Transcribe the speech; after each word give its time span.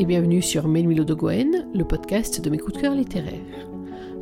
et 0.00 0.06
bienvenue 0.06 0.40
sur 0.40 0.66
Milo 0.66 1.04
de 1.04 1.12
Gwen, 1.12 1.68
le 1.74 1.84
podcast 1.84 2.40
de 2.40 2.48
mes 2.48 2.56
coups 2.56 2.72
de 2.72 2.80
cœur 2.80 2.94
littéraires. 2.94 3.68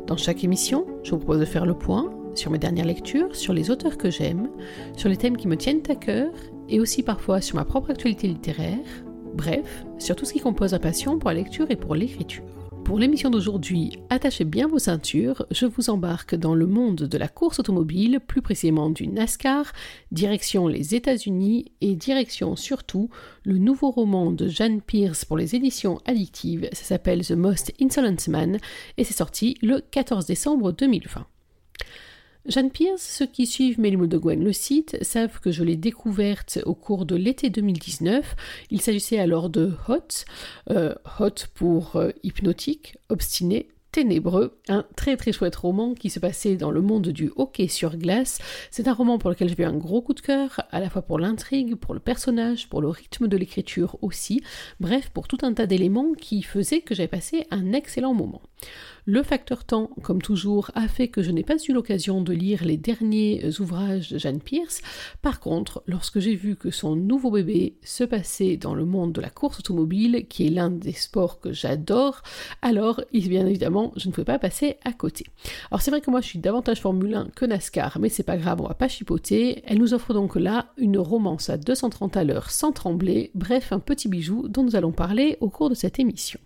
Dans 0.07 0.17
chaque 0.17 0.43
émission, 0.43 0.85
je 1.03 1.11
vous 1.11 1.19
propose 1.19 1.39
de 1.39 1.45
faire 1.45 1.65
le 1.65 1.73
point 1.73 2.13
sur 2.35 2.51
mes 2.51 2.57
dernières 2.57 2.83
lectures, 2.83 3.33
sur 3.33 3.53
les 3.53 3.71
auteurs 3.71 3.97
que 3.97 4.09
j'aime, 4.09 4.49
sur 4.97 5.07
les 5.07 5.15
thèmes 5.15 5.37
qui 5.37 5.47
me 5.47 5.55
tiennent 5.55 5.81
à 5.87 5.95
cœur 5.95 6.33
et 6.67 6.81
aussi 6.81 7.01
parfois 7.01 7.39
sur 7.39 7.55
ma 7.55 7.63
propre 7.63 7.91
actualité 7.91 8.27
littéraire, 8.27 8.77
bref, 9.33 9.85
sur 9.99 10.17
tout 10.17 10.25
ce 10.25 10.33
qui 10.33 10.41
compose 10.41 10.73
ma 10.73 10.79
passion 10.79 11.17
pour 11.17 11.29
la 11.29 11.37
lecture 11.37 11.71
et 11.71 11.77
pour 11.77 11.95
l'écriture. 11.95 12.58
Pour 12.89 12.97
l'émission 12.97 13.29
d'aujourd'hui, 13.29 13.99
attachez 14.09 14.45
bien 14.45 14.67
vos 14.67 14.79
ceintures, 14.79 15.45
je 15.51 15.67
vous 15.67 15.91
embarque 15.91 16.33
dans 16.33 16.55
le 16.55 16.65
monde 16.65 16.95
de 16.95 17.17
la 17.19 17.27
course 17.27 17.59
automobile, 17.59 18.19
plus 18.19 18.41
précisément 18.41 18.89
du 18.89 19.05
NASCAR, 19.05 19.73
direction 20.11 20.67
les 20.67 20.95
États-Unis 20.95 21.71
et 21.81 21.93
direction 21.93 22.55
surtout 22.55 23.11
le 23.43 23.59
nouveau 23.59 23.91
roman 23.91 24.31
de 24.31 24.47
Jeanne 24.47 24.81
Pierce 24.81 25.23
pour 25.23 25.37
les 25.37 25.55
éditions 25.55 25.99
addictives, 26.05 26.67
ça 26.73 26.83
s'appelle 26.83 27.23
The 27.23 27.33
Most 27.33 27.71
Insolent 27.79 28.27
Man 28.27 28.57
et 28.97 29.03
c'est 29.03 29.13
sorti 29.13 29.55
le 29.61 29.81
14 29.91 30.25
décembre 30.25 30.71
2020. 30.71 31.27
Jeanne 32.49 32.71
Pierce, 32.71 33.03
ceux 33.03 33.27
qui 33.27 33.45
suivent 33.45 33.79
Mélimou 33.79 34.07
de 34.07 34.17
Gwen 34.17 34.43
le 34.43 34.53
site, 34.53 34.97
savent 35.03 35.39
que 35.39 35.51
je 35.51 35.63
l'ai 35.63 35.75
découverte 35.75 36.57
au 36.65 36.73
cours 36.73 37.05
de 37.05 37.15
l'été 37.15 37.51
2019. 37.51 38.35
Il 38.71 38.81
s'agissait 38.81 39.19
alors 39.19 39.51
de 39.51 39.73
Hot, 39.87 40.25
euh, 40.71 40.95
Hot 41.19 41.45
pour 41.53 41.95
euh, 41.95 42.09
hypnotique, 42.23 42.97
obstiné, 43.09 43.69
ténébreux, 43.91 44.59
un 44.67 44.85
très 44.95 45.17
très 45.17 45.31
chouette 45.31 45.55
roman 45.55 45.93
qui 45.93 46.09
se 46.09 46.19
passait 46.19 46.55
dans 46.55 46.71
le 46.71 46.81
monde 46.81 47.09
du 47.09 47.31
hockey 47.35 47.67
sur 47.67 47.97
glace. 47.97 48.39
C'est 48.71 48.87
un 48.87 48.93
roman 48.93 49.17
pour 49.17 49.29
lequel 49.29 49.49
j'ai 49.49 49.61
eu 49.61 49.65
un 49.65 49.77
gros 49.77 50.01
coup 50.01 50.13
de 50.13 50.19
cœur, 50.19 50.61
à 50.71 50.79
la 50.79 50.89
fois 50.89 51.01
pour 51.01 51.19
l'intrigue, 51.19 51.75
pour 51.75 51.93
le 51.93 51.99
personnage, 51.99 52.69
pour 52.69 52.81
le 52.81 52.89
rythme 52.89 53.27
de 53.27 53.37
l'écriture 53.37 53.97
aussi, 54.01 54.41
bref, 54.79 55.09
pour 55.09 55.27
tout 55.27 55.39
un 55.43 55.53
tas 55.53 55.65
d'éléments 55.65 56.13
qui 56.13 56.43
faisaient 56.43 56.81
que 56.81 56.93
j'avais 56.93 57.07
passé 57.07 57.47
un 57.51 57.73
excellent 57.73 58.13
moment. 58.13 58.41
Le 59.05 59.23
facteur 59.23 59.63
temps, 59.63 59.89
comme 60.03 60.21
toujours, 60.21 60.69
a 60.75 60.87
fait 60.87 61.07
que 61.07 61.23
je 61.23 61.31
n'ai 61.31 61.43
pas 61.43 61.55
eu 61.67 61.73
l'occasion 61.73 62.21
de 62.21 62.33
lire 62.33 62.63
les 62.63 62.77
derniers 62.77 63.43
ouvrages 63.59 64.11
de 64.11 64.19
Jeanne 64.19 64.41
Pierce. 64.41 64.81
Par 65.21 65.39
contre, 65.39 65.81
lorsque 65.87 66.19
j'ai 66.19 66.35
vu 66.35 66.55
que 66.55 66.69
son 66.69 66.95
nouveau 66.95 67.31
bébé 67.31 67.77
se 67.81 68.03
passait 68.03 68.57
dans 68.57 68.75
le 68.75 68.85
monde 68.85 69.13
de 69.13 69.21
la 69.21 69.29
course 69.29 69.59
automobile, 69.59 70.27
qui 70.29 70.45
est 70.45 70.51
l'un 70.51 70.69
des 70.69 70.93
sports 70.93 71.39
que 71.39 71.53
j'adore, 71.53 72.21
alors, 72.61 73.01
bien 73.29 73.45
évidemment, 73.45 73.78
je 73.95 74.07
ne 74.07 74.13
pouvais 74.13 74.25
pas 74.25 74.39
passer 74.39 74.77
à 74.83 74.93
côté. 74.93 75.25
Alors 75.71 75.81
c'est 75.81 75.91
vrai 75.91 76.01
que 76.01 76.11
moi 76.11 76.21
je 76.21 76.27
suis 76.27 76.39
davantage 76.39 76.81
Formule 76.81 77.13
1 77.13 77.27
que 77.35 77.45
NASCAR, 77.45 77.97
mais 77.99 78.09
c'est 78.09 78.23
pas 78.23 78.37
grave, 78.37 78.61
on 78.61 78.67
va 78.67 78.73
pas 78.73 78.87
chipoter. 78.87 79.63
Elle 79.65 79.79
nous 79.79 79.93
offre 79.93 80.13
donc 80.13 80.35
là 80.35 80.67
une 80.77 80.97
romance 80.97 81.49
à 81.49 81.57
230 81.57 82.17
à 82.17 82.23
l'heure 82.23 82.49
sans 82.51 82.71
trembler, 82.71 83.31
bref, 83.35 83.71
un 83.71 83.79
petit 83.79 84.07
bijou 84.07 84.47
dont 84.47 84.63
nous 84.63 84.75
allons 84.75 84.91
parler 84.91 85.37
au 85.41 85.49
cours 85.49 85.69
de 85.69 85.75
cette 85.75 85.99
émission. 85.99 86.39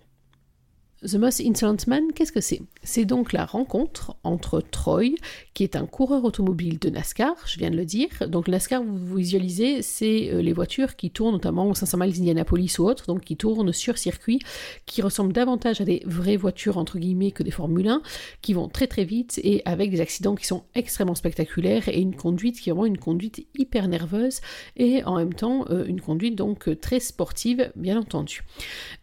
The 1.06 1.16
Most 1.16 1.42
Insolent 1.42 1.78
Man, 1.88 2.14
qu'est-ce 2.16 2.32
que 2.32 2.40
c'est? 2.40 2.62
C'est 2.82 3.04
donc 3.04 3.34
la 3.34 3.46
rencontre 3.46 4.16
entre 4.23 4.62
Troy, 4.62 5.16
qui 5.54 5.64
est 5.64 5.76
un 5.76 5.86
coureur 5.86 6.23
automobile 6.23 6.80
de 6.80 6.90
NASCAR, 6.90 7.36
je 7.46 7.59
viens 7.59 7.72
de 7.72 7.76
le 7.76 7.84
dire. 7.84 8.09
Donc 8.28 8.48
NASCAR, 8.48 8.82
vous 8.84 9.18
visualisez, 9.18 9.81
c'est 9.81 10.30
euh, 10.31 10.42
les 10.42 10.54
voitures 10.54 10.96
qui 10.96 11.12
tournent 11.12 11.34
notamment 11.34 11.70
au 11.70 11.74
500 11.74 11.98
miles 11.98 12.14
d'Indianapolis 12.14 12.80
ou 12.80 12.86
autres, 12.86 13.06
donc 13.08 13.22
qui 13.22 13.36
tournent 13.36 13.74
sur 13.74 13.98
circuit, 13.98 14.40
qui 14.86 15.02
ressemblent 15.02 15.34
davantage 15.34 15.81
à 15.81 15.84
des 15.84 16.04
vraies 16.06 16.38
voitures 16.38 16.78
entre 16.78 16.98
guillemets 16.98 17.31
que 17.31 17.44
des 17.44 17.52
Formule 17.52 17.90
1, 17.90 18.02
qui 18.42 18.54
vont 18.54 18.70
très 18.70 18.88
très 18.88 19.04
vite 19.04 19.42
et 19.44 19.62
avec 19.66 19.92
des 19.92 20.00
accidents 20.00 20.36
qui 20.36 20.46
sont 20.46 20.64
extrêmement 20.74 21.16
spectaculaires 21.16 21.90
et 21.90 22.00
une 22.00 22.16
conduite 22.16 22.62
qui 22.62 22.70
est 22.70 22.74
vraiment 22.74 22.86
une 22.86 22.98
conduite 22.98 23.46
hyper 23.58 23.90
nerveuse 23.90 24.40
et 24.78 25.04
en 25.04 25.18
même 25.18 25.34
temps 25.34 25.66
euh, 25.70 25.85
une 25.85 26.00
conduite 26.00 26.35
donc 26.35 26.80
très 26.80 27.02
sportive, 27.02 27.72
bien 27.75 28.00
entendu. 28.00 28.44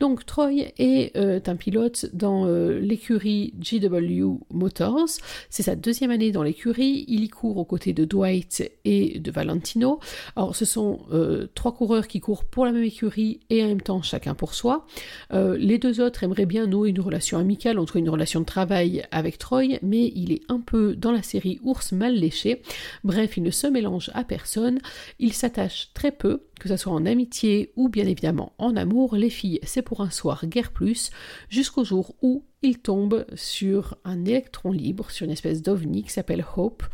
Donc 0.01 0.25
Troy 0.25 0.73
est 0.79 1.15
euh, 1.17 1.41
un 1.47 1.57
pilote 1.57 1.90
dans 2.13 2.47
euh, 2.47 2.79
l'écurie 2.79 3.55
GW 3.59 4.39
Motors. 4.51 5.09
C'est 5.49 5.63
sa 5.63 5.77
deuxième 5.77 6.11
année 6.11 6.33
dans 6.33 6.43
l'écurie. 6.43 7.05
Il 7.09 7.25
y 7.25 7.29
court 7.29 7.57
aux 7.57 7.65
côtés 7.65 7.93
de 7.93 8.05
Dwight 8.05 8.71
et 8.85 9.19
de 9.19 9.31
Valentino. 9.31 10.01
Alors, 10.37 10.57
ce 10.57 10.65
sont 10.65 11.01
euh, 11.13 11.47
trois 11.55 11.73
coureurs 11.73 12.09
qui 12.09 12.21
courent 12.21 12.45
pour 12.45 12.67
la 12.67 12.73
même 12.73 12.85
écurie 12.85 13.41
et 13.51 13.63
en 13.65 13.69
même 13.69 13.81
temps 13.81 14.03
chacun 14.03 14.35
pour 14.35 14.55
soi. 14.55 14.87
Euh, 15.33 15.57
les 15.57 15.79
deux 15.79 16.01
autres 16.01 16.23
aimeraient 16.25 16.47
bien 16.47 16.67
nouer 16.67 16.91
une 16.91 17.01
relation 17.01 17.39
amicale, 17.39 17.79
entre 17.79 17.97
une 17.97 18.09
relation 18.09 18.41
de 18.41 18.47
travail 18.47 19.05
avec 19.11 19.39
Troy, 19.39 19.79
mais 19.83 20.13
il 20.15 20.33
est 20.33 20.43
un 20.49 20.61
peu 20.61 20.95
dans 20.97 21.13
la 21.13 21.23
série 21.23 21.61
ours 21.63 21.93
mal 21.93 22.15
léché. 22.15 22.63
Bref, 23.05 23.37
il 23.37 23.43
ne 23.43 23.51
se 23.51 23.67
mélange 23.67 24.11
à 24.15 24.25
personne. 24.25 24.81
Il 25.19 25.33
s'attache 25.33 25.91
très 25.95 26.13
peu 26.13 26.43
que 26.61 26.69
ce 26.69 26.77
soit 26.77 26.93
en 26.93 27.07
amitié 27.07 27.73
ou 27.75 27.89
bien 27.89 28.07
évidemment 28.07 28.53
en 28.59 28.77
amour, 28.77 29.17
les 29.17 29.31
filles, 29.31 29.59
c'est 29.65 29.83
pour 29.83 30.03
un 30.03 30.11
soir 30.11 30.47
guère 30.47 30.71
plus, 30.71 31.11
jusqu'au 31.49 31.83
jour 31.83 32.15
où 32.23 32.45
il 32.63 32.79
tombe 32.79 33.27
sur 33.35 33.97
un 34.05 34.25
électron 34.25 34.71
libre, 34.71 35.11
sur 35.11 35.25
une 35.25 35.33
espèce 35.33 35.63
d'ovni 35.63 36.05
qui 36.05 36.11
s'appelle 36.11 36.45
Hope, 36.57 36.85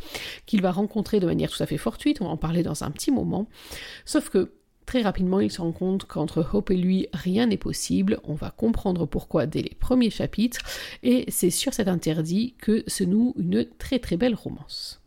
qu'il 0.47 0.63
va 0.63 0.71
rencontrer 0.71 1.21
de 1.21 1.27
manière 1.27 1.51
tout 1.51 1.63
à 1.63 1.67
fait 1.67 1.77
fortuite, 1.77 2.23
on 2.23 2.27
va 2.27 2.31
en 2.31 2.37
parler 2.37 2.63
dans 2.63 2.85
un 2.85 2.91
petit 2.91 3.11
moment, 3.11 3.49
sauf 4.07 4.31
que 4.31 4.53
Très 4.87 5.03
rapidement, 5.03 5.41
il 5.41 5.51
se 5.51 5.61
rend 5.61 5.73
compte 5.73 6.05
qu'entre 6.05 6.47
Hope 6.53 6.71
et 6.71 6.77
lui, 6.77 7.09
rien 7.13 7.47
n'est 7.47 7.57
possible. 7.57 8.21
On 8.23 8.35
va 8.35 8.53
comprendre 8.53 9.05
pourquoi 9.05 9.47
dès 9.47 9.61
les 9.61 9.75
premiers 9.81 10.11
chapitres. 10.11 10.61
Et 11.03 11.25
c'est 11.27 11.51
sur 11.51 11.75
cet 11.75 11.89
interdit 11.89 12.55
que 12.59 12.85
se 12.87 13.03
noue 13.03 13.35
une 13.37 13.67
très 13.79 13.99
très 13.99 14.17
belle 14.17 14.37
romance. 14.37 15.03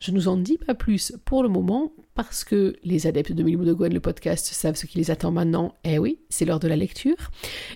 Je 0.00 0.12
ne 0.12 0.16
nous 0.16 0.28
en 0.28 0.38
dis 0.38 0.56
pas 0.56 0.74
plus 0.74 1.12
pour 1.26 1.42
le 1.42 1.50
moment 1.50 1.92
parce 2.14 2.44
que 2.44 2.76
les 2.84 3.06
adeptes 3.06 3.32
de 3.32 3.42
Milou 3.42 3.64
de 3.64 3.72
Gwen, 3.72 3.94
le 3.94 4.00
podcast, 4.00 4.46
savent 4.46 4.74
ce 4.74 4.86
qui 4.86 4.98
les 4.98 5.10
attend 5.10 5.30
maintenant. 5.30 5.74
Eh 5.84 5.98
oui, 5.98 6.18
c'est 6.28 6.44
l'heure 6.44 6.58
de 6.58 6.68
la 6.68 6.76
lecture. 6.76 7.30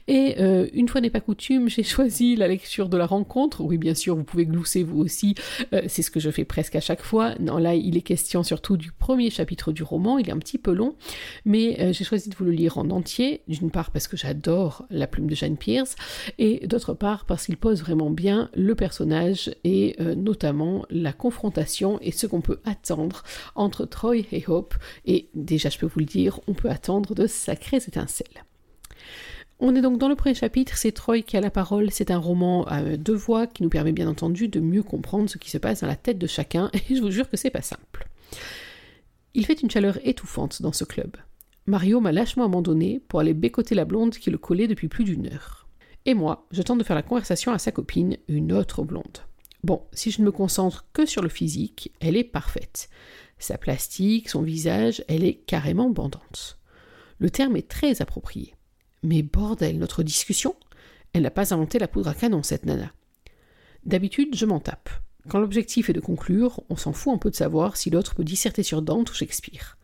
Et 0.08 0.36
euh, 0.38 0.66
une 0.72 0.88
fois 0.88 1.00
n'est 1.00 1.10
pas 1.10 1.20
coutume, 1.20 1.68
j'ai 1.68 1.82
choisi 1.82 2.34
la 2.34 2.48
lecture 2.48 2.88
de 2.88 2.96
la 2.96 3.06
rencontre. 3.06 3.62
Oui, 3.62 3.78
bien 3.78 3.94
sûr, 3.94 4.16
vous 4.16 4.24
pouvez 4.24 4.46
glousser 4.46 4.82
vous 4.82 5.00
aussi. 5.00 5.34
Euh, 5.72 5.82
c'est 5.86 6.02
ce 6.02 6.10
que 6.10 6.20
je 6.20 6.30
fais 6.30 6.44
presque 6.44 6.76
à 6.76 6.80
chaque 6.80 7.02
fois. 7.02 7.34
Non, 7.40 7.58
là, 7.58 7.74
il 7.74 7.96
est 7.96 8.02
question 8.02 8.42
surtout 8.42 8.76
du 8.76 8.90
premier 8.90 9.30
chapitre 9.30 9.72
du 9.72 9.82
roman. 9.82 10.18
Il 10.18 10.28
est 10.28 10.32
un 10.32 10.38
petit 10.38 10.58
peu 10.58 10.72
long, 10.72 10.96
mais 11.44 11.80
euh, 11.80 11.92
j'ai 11.92 12.04
choisi 12.04 12.28
de 12.28 12.34
vous 12.34 12.44
le 12.44 12.52
lire 12.52 12.78
en 12.78 12.90
entier. 12.90 13.42
D'une 13.48 13.70
part 13.70 13.90
parce 13.90 14.08
que 14.08 14.16
j'adore 14.16 14.86
la 14.90 15.06
plume 15.06 15.26
de 15.26 15.34
Jane 15.34 15.56
Pierce, 15.56 15.96
et 16.38 16.66
d'autre 16.66 16.94
part 16.94 17.24
parce 17.26 17.46
qu'il 17.46 17.56
pose 17.56 17.80
vraiment 17.80 18.10
bien 18.10 18.50
le 18.54 18.74
personnage 18.74 19.50
et 19.64 19.96
notamment 20.16 20.84
la 20.90 21.12
confrontation 21.12 21.98
et 22.00 22.13
ce 22.19 22.26
qu'on 22.26 22.41
peut 22.41 22.60
attendre 22.64 23.22
entre 23.54 23.84
Troy 23.84 24.25
et 24.32 24.44
Hope, 24.47 24.75
et 25.04 25.28
déjà 25.34 25.69
je 25.69 25.78
peux 25.78 25.86
vous 25.86 26.00
le 26.00 26.06
dire, 26.06 26.41
on 26.47 26.54
peut 26.54 26.70
attendre 26.70 27.14
de 27.14 27.26
sacrées 27.26 27.76
étincelles. 27.76 28.44
On 29.60 29.76
est 29.76 29.82
donc 29.82 29.98
dans 29.98 30.08
le 30.08 30.16
premier 30.16 30.34
chapitre, 30.34 30.76
c'est 30.76 30.92
Troy 30.92 31.22
qui 31.22 31.36
a 31.36 31.41
la 31.41 31.50
parole, 31.50 31.91
c'est 31.91 32.10
un 32.10 32.19
roman 32.19 32.64
à 32.64 32.82
deux 32.97 33.14
voix 33.14 33.47
qui 33.47 33.62
nous 33.62 33.69
permet 33.69 33.92
bien 33.92 34.08
entendu 34.08 34.48
de 34.48 34.60
mieux 34.60 34.82
comprendre 34.82 35.30
ce 35.30 35.38
qui 35.38 35.50
se 35.50 35.58
passe 35.58 35.80
dans 35.80 35.86
la 35.86 35.97
tête 35.97 36.19
de 36.19 36.26
chacun, 36.26 36.70
et 36.91 36.94
je 36.94 37.00
vous 37.00 37.10
jure 37.10 37.30
que 37.30 37.36
c'est 37.36 37.50
pas 37.50 37.62
simple. 37.62 38.08
Il 39.34 39.46
fait 39.46 39.62
une 39.62 39.70
chaleur 39.70 39.98
étouffante 40.04 40.60
dans 40.62 40.72
ce 40.72 40.84
club. 40.84 41.16
Mario 41.66 42.00
m'a 42.00 42.12
lâchement 42.12 42.44
abandonné 42.44 43.00
pour 43.08 43.20
aller 43.20 43.32
bécoter 43.32 43.75
la 43.75 43.84
blonde 43.84 44.14
qui 44.14 44.31
le 44.31 44.38
collait 44.38 44.69
depuis 44.69 44.88
plus 44.88 45.04
d'une 45.04 45.26
heure. 45.26 45.66
Et 46.04 46.14
moi, 46.14 46.46
je 46.50 46.60
tente 46.60 46.78
de 46.78 46.84
faire 46.84 46.96
la 46.96 47.02
conversation 47.02 47.52
à 47.52 47.58
sa 47.58 47.72
copine, 47.72 48.19
une 48.28 48.52
autre 48.52 48.82
blonde. 48.82 49.20
Bon, 49.64 49.80
si 49.94 50.10
je 50.10 50.20
ne 50.20 50.26
me 50.26 50.30
concentre 50.30 50.84
que 50.92 51.06
sur 51.06 51.22
le 51.22 51.30
physique, 51.30 51.91
elle 52.00 52.19
est 52.19 52.25
parfaite. 52.25 52.91
Sa 53.38 53.56
plastique, 53.56 54.28
son 54.28 54.42
visage, 54.42 55.02
elle 55.08 55.25
est 55.25 55.36
carrément 55.36 55.88
bandante. 55.88 56.58
Le 57.19 57.30
terme 57.30 57.56
est 57.56 57.66
très 57.66 58.02
approprié. 58.02 58.54
Mais 59.02 59.22
bordel, 59.22 59.78
notre 59.78 60.02
discussion 60.02 60.54
Elle 61.14 61.22
n'a 61.22 61.30
pas 61.30 61.54
inventé 61.54 61.78
la 61.78 61.88
poudre 61.88 62.10
à 62.10 62.14
canon, 62.14 62.42
cette 62.42 62.66
nana. 62.66 62.92
D'habitude, 63.86 64.37
je 64.37 64.44
m'en 64.44 64.61
tape. 64.61 64.90
Quand 65.31 65.38
l'objectif 65.38 65.88
est 65.88 65.94
de 65.94 66.00
conclure, 66.00 66.62
on 66.69 66.76
s'en 66.76 66.93
fout 66.93 67.14
un 67.14 67.19
peu 67.19 67.31
de 67.31 67.37
savoir 67.37 67.78
si 67.78 67.88
l'autre 67.88 68.14
peut 68.14 68.22
disserter 68.22 68.64
sur 68.64 68.82
Dante 68.82 69.12
ou 69.12 69.14
Shakespeare. 69.14 69.78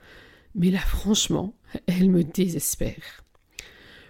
Mais 0.55 0.71
là, 0.71 0.81
franchement, 0.81 1.55
elle 1.87 2.11
me 2.11 2.23
désespère. 2.23 3.25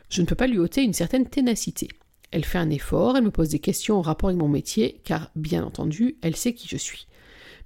Je 0.08 0.20
ne 0.20 0.26
peux 0.26 0.34
pas 0.34 0.48
lui 0.48 0.58
ôter 0.58 0.82
une 0.82 0.94
certaine 0.94 1.28
ténacité. 1.28 1.86
Elle 2.30 2.44
fait 2.44 2.58
un 2.58 2.70
effort, 2.70 3.16
elle 3.16 3.24
me 3.24 3.30
pose 3.30 3.48
des 3.48 3.58
questions 3.58 3.98
en 3.98 4.02
rapport 4.02 4.28
avec 4.28 4.40
mon 4.40 4.48
métier, 4.48 5.00
car, 5.04 5.30
bien 5.34 5.64
entendu, 5.64 6.16
elle 6.22 6.36
sait 6.36 6.54
qui 6.54 6.68
je 6.68 6.76
suis. 6.76 7.06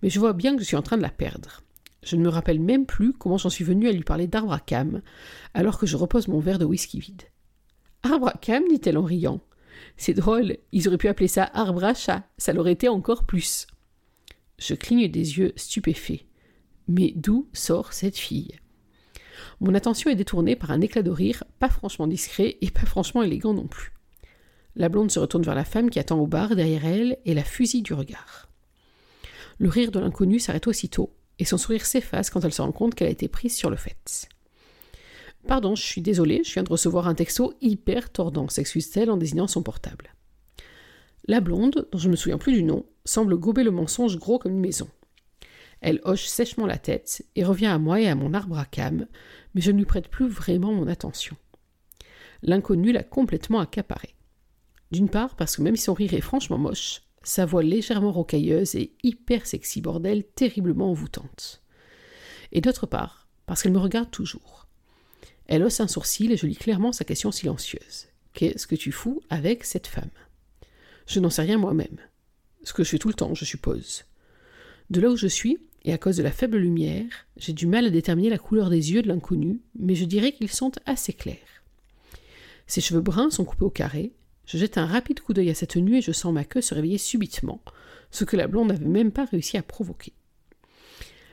Mais 0.03 0.11
je 0.11 0.19
vois 0.19 0.33
bien 0.33 0.55
que 0.55 0.63
je 0.63 0.67
suis 0.67 0.77
en 0.77 0.83
train 0.83 0.97
de 0.97 1.03
la 1.03 1.11
perdre. 1.11 1.63
Je 2.03 2.17
ne 2.17 2.23
me 2.23 2.29
rappelle 2.29 2.61
même 2.61 2.87
plus 2.87 3.13
comment 3.13 3.39
j'en 3.39 3.51
suis 3.51 3.65
venu 3.65 3.89
à 3.89 3.93
lui 3.93 4.05
parler 4.05 4.27
d'arbre 4.27 4.53
à 4.53 4.61
cam, 4.61 5.03
alors 5.55 5.79
que 5.79 5.87
je 5.87 5.97
repose 5.97 6.29
mon 6.29 6.39
verre 6.39 6.59
de 6.59 6.65
whisky 6.65 6.99
vide. 6.99 7.23
Arbre 8.03 8.29
à 8.29 8.39
cam, 8.41 8.63
dit-elle 8.69 8.99
en 8.99 9.03
riant. 9.03 9.41
C'est 9.97 10.15
drôle, 10.15 10.59
ils 10.73 10.89
auraient 10.89 10.99
pu 10.99 11.09
appeler 11.09 11.29
ça 11.29 11.51
arbre 11.55 11.85
à 11.85 11.95
chat, 11.95 12.29
ça 12.37 12.53
l'aurait 12.53 12.73
été 12.73 12.89
encore 12.89 13.25
plus. 13.25 13.67
Je 14.59 14.75
cligne 14.75 15.09
des 15.09 15.39
yeux 15.39 15.53
stupéfaits. 15.57 16.25
Mais 16.87 17.13
d'où 17.17 17.49
sort 17.53 17.93
cette 17.93 18.19
fille? 18.19 18.59
Mon 19.61 19.75
attention 19.75 20.11
est 20.11 20.17
détournée 20.17 20.57
par 20.57 20.71
un 20.71 20.81
éclat 20.81 21.03
de 21.03 21.11
rire, 21.11 21.45
pas 21.59 21.71
franchement 21.71 22.07
discret 22.07 22.59
et 22.61 22.71
pas 22.71 22.87
franchement 22.87 23.23
élégant 23.23 23.55
non 23.55 23.67
plus. 23.67 23.94
La 24.77 24.89
blonde 24.89 25.11
se 25.11 25.19
retourne 25.19 25.45
vers 25.45 25.55
la 25.55 25.65
femme 25.65 25.91
qui 25.91 25.99
attend 25.99 26.19
au 26.19 26.27
bar 26.27 26.57
derrière 26.57 26.85
elle 26.85 27.19
et 27.25 27.35
la 27.35 27.45
fusille 27.45 27.83
du 27.83 27.95
regard. 27.95 28.49
Le 29.59 29.69
rire 29.69 29.93
de 29.93 30.01
l'inconnu 30.01 30.41
s'arrête 30.41 30.67
aussitôt, 30.67 31.15
et 31.39 31.45
son 31.45 31.59
sourire 31.59 31.87
s'efface 31.87 32.31
quand 32.31 32.45
elle 32.45 32.53
se 32.53 32.63
rend 32.63 32.73
compte 32.73 32.95
qu'elle 32.95 33.09
a 33.09 33.13
été 33.13 33.29
prise 33.29 33.57
sur 33.57 33.71
le 33.71 33.77
fait. 33.77 34.29
Pardon, 35.47 35.75
je 35.75 35.83
suis 35.83 36.01
désolée, 36.01 36.43
je 36.45 36.53
viens 36.53 36.63
de 36.63 36.71
recevoir 36.71 37.07
un 37.07 37.15
texto 37.15 37.55
hyper 37.61 38.11
tordant, 38.11 38.49
s'excuse-t-elle 38.49 39.11
en 39.11 39.17
désignant 39.17 39.47
son 39.47 39.63
portable. 39.63 40.15
La 41.27 41.41
blonde, 41.41 41.89
dont 41.93 41.99
je 41.99 42.07
ne 42.07 42.13
me 42.13 42.17
souviens 42.17 42.39
plus 42.39 42.53
du 42.53 42.63
nom, 42.63 42.85
semble 43.05 43.37
gober 43.37 43.63
le 43.63 43.71
mensonge 43.71 44.19
gros 44.19 44.39
comme 44.39 44.53
une 44.53 44.61
maison. 44.61 44.89
Elle 45.81 46.01
hoche 46.05 46.25
sèchement 46.25 46.67
la 46.67 46.79
tête 46.79 47.25
et 47.37 47.45
revient 47.45 47.67
à 47.67 47.79
moi 47.79 48.01
et 48.01 48.09
à 48.09 48.15
mon 48.15 48.33
arbre 48.33 48.59
à 48.59 48.65
cam, 48.65 49.07
mais 49.55 49.61
je 49.61 49.71
ne 49.71 49.79
lui 49.79 49.85
prête 49.85 50.09
plus 50.09 50.29
vraiment 50.29 50.73
mon 50.73 50.87
attention. 50.87 51.37
L'inconnu 52.43 52.93
l'a 52.93 53.03
complètement 53.03 53.61
accaparée. 53.61 54.15
D'une 54.95 55.09
part, 55.09 55.35
parce 55.35 55.57
que 55.57 55.63
même 55.63 55.75
si 55.75 55.83
son 55.83 55.93
rire 55.93 56.15
est 56.15 56.21
franchement 56.21 56.57
moche, 56.57 57.03
sa 57.25 57.45
voix 57.47 57.65
légèrement 57.65 58.13
rocailleuse 58.13 58.77
et 58.77 58.93
hyper 59.03 59.45
sexy 59.45 59.81
bordel 59.81 60.23
terriblement 60.23 60.89
envoûtante. 60.89 61.63
Et 62.53 62.61
d'autre 62.61 62.87
part, 62.87 63.27
parce 63.45 63.61
qu'elle 63.61 63.73
me 63.73 63.81
regarde 63.81 64.13
toujours. 64.13 64.69
Elle 65.49 65.65
hausse 65.65 65.81
un 65.81 65.89
sourcil 65.89 66.31
et 66.31 66.37
je 66.37 66.47
lis 66.47 66.55
clairement 66.55 66.93
sa 66.93 67.05
question 67.05 67.33
silencieuse. 67.33 68.07
Qu'est-ce 68.35 68.69
que 68.69 68.77
tu 68.77 68.93
fous 68.93 69.21
avec 69.31 69.65
cette 69.65 69.89
femme? 69.89 70.13
Je 71.09 71.19
n'en 71.19 71.29
sais 71.29 71.43
rien 71.43 71.59
moi-même. 71.59 71.99
Ce 72.63 72.73
que 72.73 72.85
je 72.85 72.91
fais 72.91 72.99
tout 72.99 73.09
le 73.09 73.15
temps, 73.15 73.35
je 73.35 73.45
suppose. 73.45 74.05
De 74.91 75.01
là 75.01 75.11
où 75.11 75.17
je 75.17 75.27
suis, 75.27 75.59
et 75.83 75.93
à 75.93 75.99
cause 75.99 76.19
de 76.19 76.23
la 76.23 76.31
faible 76.31 76.59
lumière, 76.59 77.27
j'ai 77.37 77.53
du 77.53 77.67
mal 77.67 77.85
à 77.87 77.91
déterminer 77.91 78.31
la 78.31 78.39
couleur 78.39 78.71
des 78.71 78.93
yeux 78.93 79.03
de 79.03 79.09
l'inconnu, 79.09 79.61
mais 79.77 79.97
je 79.97 80.05
dirais 80.05 80.31
qu'ils 80.31 80.53
sont 80.53 80.71
assez 80.87 81.13
clairs. 81.13 81.65
Ses 82.69 82.81
cheveux 82.81 83.01
bruns 83.01 83.31
sont 83.31 83.45
coupés 83.45 83.65
au 83.65 83.71
carré, 83.71 84.13
je 84.47 84.59
jette 84.59 84.79
un 84.79 84.87
rapide 84.87 85.21
coup 85.21 85.33
d'œil 85.33 85.51
à 85.51 85.55
cette 85.55 85.71
tenue 85.71 85.99
et 85.99 86.03
je 86.03 86.13
sens 86.13 86.33
ma 86.33 86.45
queue 86.45 86.61
se 86.61 86.75
réveiller 86.75 86.99
subitement, 86.99 87.61
ce 88.11 88.25
que 88.25 88.37
la 88.37 88.47
blonde 88.47 88.69
n'avait 88.69 88.85
même 88.85 89.13
pas 89.13 89.25
réussi 89.25 89.57
à 89.57 89.63
provoquer. 89.63 90.13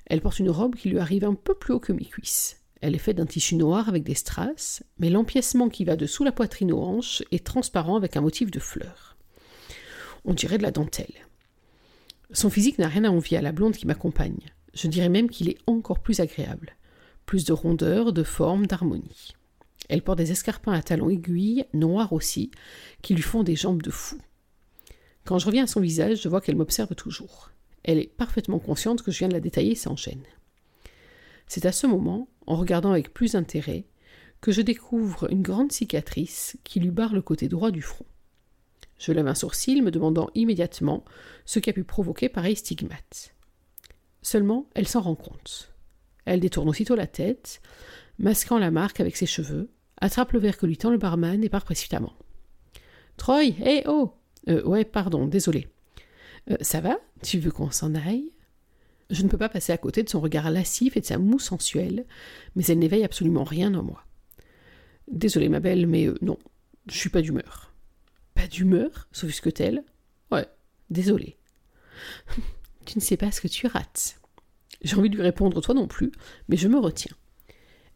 Elle 0.05 0.21
porte 0.21 0.39
une 0.39 0.49
robe 0.49 0.75
qui 0.75 0.89
lui 0.89 0.99
arrive 0.99 1.23
un 1.23 1.35
peu 1.35 1.53
plus 1.53 1.73
haut 1.73 1.79
que 1.79 1.93
mes 1.93 2.05
cuisses. 2.05 2.57
Elle 2.81 2.95
est 2.95 2.99
faite 2.99 3.17
d'un 3.17 3.25
tissu 3.25 3.55
noir 3.55 3.87
avec 3.87 4.03
des 4.03 4.15
strass, 4.15 4.83
mais 4.97 5.09
l'empiècement 5.09 5.69
qui 5.69 5.85
va 5.85 5.95
dessous 5.95 6.23
la 6.23 6.31
poitrine 6.31 6.71
aux 6.71 6.81
hanches 6.81 7.23
est 7.31 7.45
transparent 7.45 7.95
avec 7.95 8.17
un 8.17 8.21
motif 8.21 8.49
de 8.49 8.59
fleurs. 8.59 9.17
On 10.25 10.33
dirait 10.33 10.57
de 10.57 10.63
la 10.63 10.71
dentelle. 10.71 11.13
Son 12.33 12.49
physique 12.49 12.79
n'a 12.79 12.87
rien 12.87 13.03
à 13.03 13.09
envier 13.09 13.37
à 13.37 13.41
la 13.41 13.51
blonde 13.51 13.75
qui 13.75 13.85
m'accompagne. 13.85 14.51
Je 14.73 14.87
dirais 14.87 15.09
même 15.09 15.29
qu'il 15.29 15.49
est 15.49 15.57
encore 15.67 15.99
plus 15.99 16.21
agréable. 16.21 16.75
Plus 17.25 17.45
de 17.45 17.53
rondeur, 17.53 18.13
de 18.13 18.23
forme, 18.23 18.67
d'harmonie. 18.67 19.33
Elle 19.89 20.03
porte 20.03 20.19
des 20.19 20.31
escarpins 20.31 20.73
à 20.73 20.81
talons 20.81 21.09
aiguilles, 21.09 21.65
noirs 21.73 22.13
aussi, 22.13 22.51
qui 23.01 23.13
lui 23.13 23.21
font 23.21 23.43
des 23.43 23.55
jambes 23.55 23.81
de 23.81 23.91
fou. 23.91 24.19
Quand 25.25 25.37
je 25.37 25.45
reviens 25.45 25.65
à 25.65 25.67
son 25.67 25.81
visage, 25.81 26.21
je 26.21 26.29
vois 26.29 26.41
qu'elle 26.41 26.55
m'observe 26.55 26.95
toujours. 26.95 27.51
Elle 27.83 27.99
est 27.99 28.13
parfaitement 28.15 28.59
consciente 28.59 29.01
que 29.01 29.11
je 29.11 29.19
viens 29.19 29.27
de 29.27 29.33
la 29.33 29.39
détailler 29.39 29.75
sans 29.75 29.95
gêne. 29.95 30.23
C'est 31.47 31.65
à 31.65 31.71
ce 31.71 31.87
moment, 31.87 32.29
en 32.47 32.55
regardant 32.55 32.91
avec 32.91 33.13
plus 33.13 33.33
d'intérêt, 33.33 33.85
que 34.39 34.51
je 34.51 34.61
découvre 34.61 35.31
une 35.31 35.43
grande 35.43 35.71
cicatrice 35.71 36.57
qui 36.63 36.79
lui 36.79 36.89
barre 36.89 37.13
le 37.13 37.21
côté 37.21 37.47
droit 37.47 37.71
du 37.71 37.81
front. 37.81 38.05
Je 38.97 39.11
lève 39.11 39.27
un 39.27 39.35
sourcil, 39.35 39.81
me 39.81 39.91
demandant 39.91 40.29
immédiatement 40.35 41.03
ce 41.45 41.59
qui 41.59 41.69
a 41.69 41.73
pu 41.73 41.83
provoquer 41.83 42.29
pareil 42.29 42.55
stigmate. 42.55 43.33
Seulement, 44.21 44.67
elle 44.75 44.87
s'en 44.87 45.01
rend 45.01 45.15
compte. 45.15 45.73
Elle 46.25 46.39
détourne 46.39 46.69
aussitôt 46.69 46.95
la 46.95 47.07
tête, 47.07 47.61
masquant 48.21 48.59
la 48.59 48.71
marque 48.71 48.99
avec 48.99 49.17
ses 49.17 49.25
cheveux, 49.25 49.69
attrape 49.99 50.31
le 50.31 50.39
verre 50.39 50.57
que 50.57 50.65
lui 50.65 50.77
tend 50.77 50.91
le 50.91 50.97
barman 50.97 51.43
et 51.43 51.49
part 51.49 51.65
précipitamment. 51.65 52.13
Troy, 53.17 53.45
hé 53.45 53.83
oh 53.87 54.13
euh, 54.47 54.63
Ouais, 54.63 54.85
pardon, 54.85 55.27
désolé. 55.27 55.67
Euh, 56.49 56.57
ça 56.61 56.81
va? 56.81 56.97
Tu 57.23 57.39
veux 57.39 57.51
qu'on 57.51 57.71
s'en 57.71 57.93
aille? 57.95 58.31
Je 59.09 59.23
ne 59.23 59.27
peux 59.27 59.37
pas 59.37 59.49
passer 59.49 59.73
à 59.73 59.77
côté 59.77 60.03
de 60.03 60.09
son 60.09 60.21
regard 60.21 60.49
lascif 60.49 60.95
et 60.95 61.01
de 61.01 61.05
sa 61.05 61.17
moue 61.17 61.39
sensuelle, 61.39 62.05
mais 62.55 62.65
elle 62.65 62.79
n'éveille 62.79 63.03
absolument 63.03 63.43
rien 63.43 63.73
en 63.73 63.83
moi. 63.83 64.05
Désolé, 65.11 65.49
ma 65.49 65.59
belle, 65.59 65.87
mais 65.87 66.07
euh, 66.07 66.17
non, 66.21 66.37
je 66.87 66.97
suis 66.97 67.09
pas 67.09 67.21
d'humeur. 67.21 67.73
Pas 68.33 68.47
d'humeur? 68.47 69.07
S'offusque-t-elle. 69.11 69.83
Ouais, 70.31 70.47
désolé. 70.89 71.37
tu 72.85 72.97
ne 72.97 73.03
sais 73.03 73.17
pas 73.17 73.31
ce 73.31 73.41
que 73.41 73.49
tu 73.49 73.67
rates. 73.67 74.19
J'ai 74.81 74.95
envie 74.95 75.09
de 75.09 75.15
lui 75.15 75.23
répondre 75.23 75.61
toi 75.61 75.75
non 75.75 75.87
plus, 75.87 76.11
mais 76.47 76.57
je 76.57 76.67
me 76.67 76.79
retiens. 76.79 77.15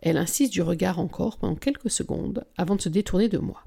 Elle 0.06 0.18
insiste 0.18 0.54
du 0.54 0.62
regard 0.62 1.00
encore 1.00 1.40
pendant 1.40 1.56
quelques 1.56 1.90
secondes 1.90 2.46
avant 2.58 2.76
de 2.76 2.82
se 2.82 2.90
détourner 2.90 3.28
de 3.28 3.40
moi. 3.40 3.64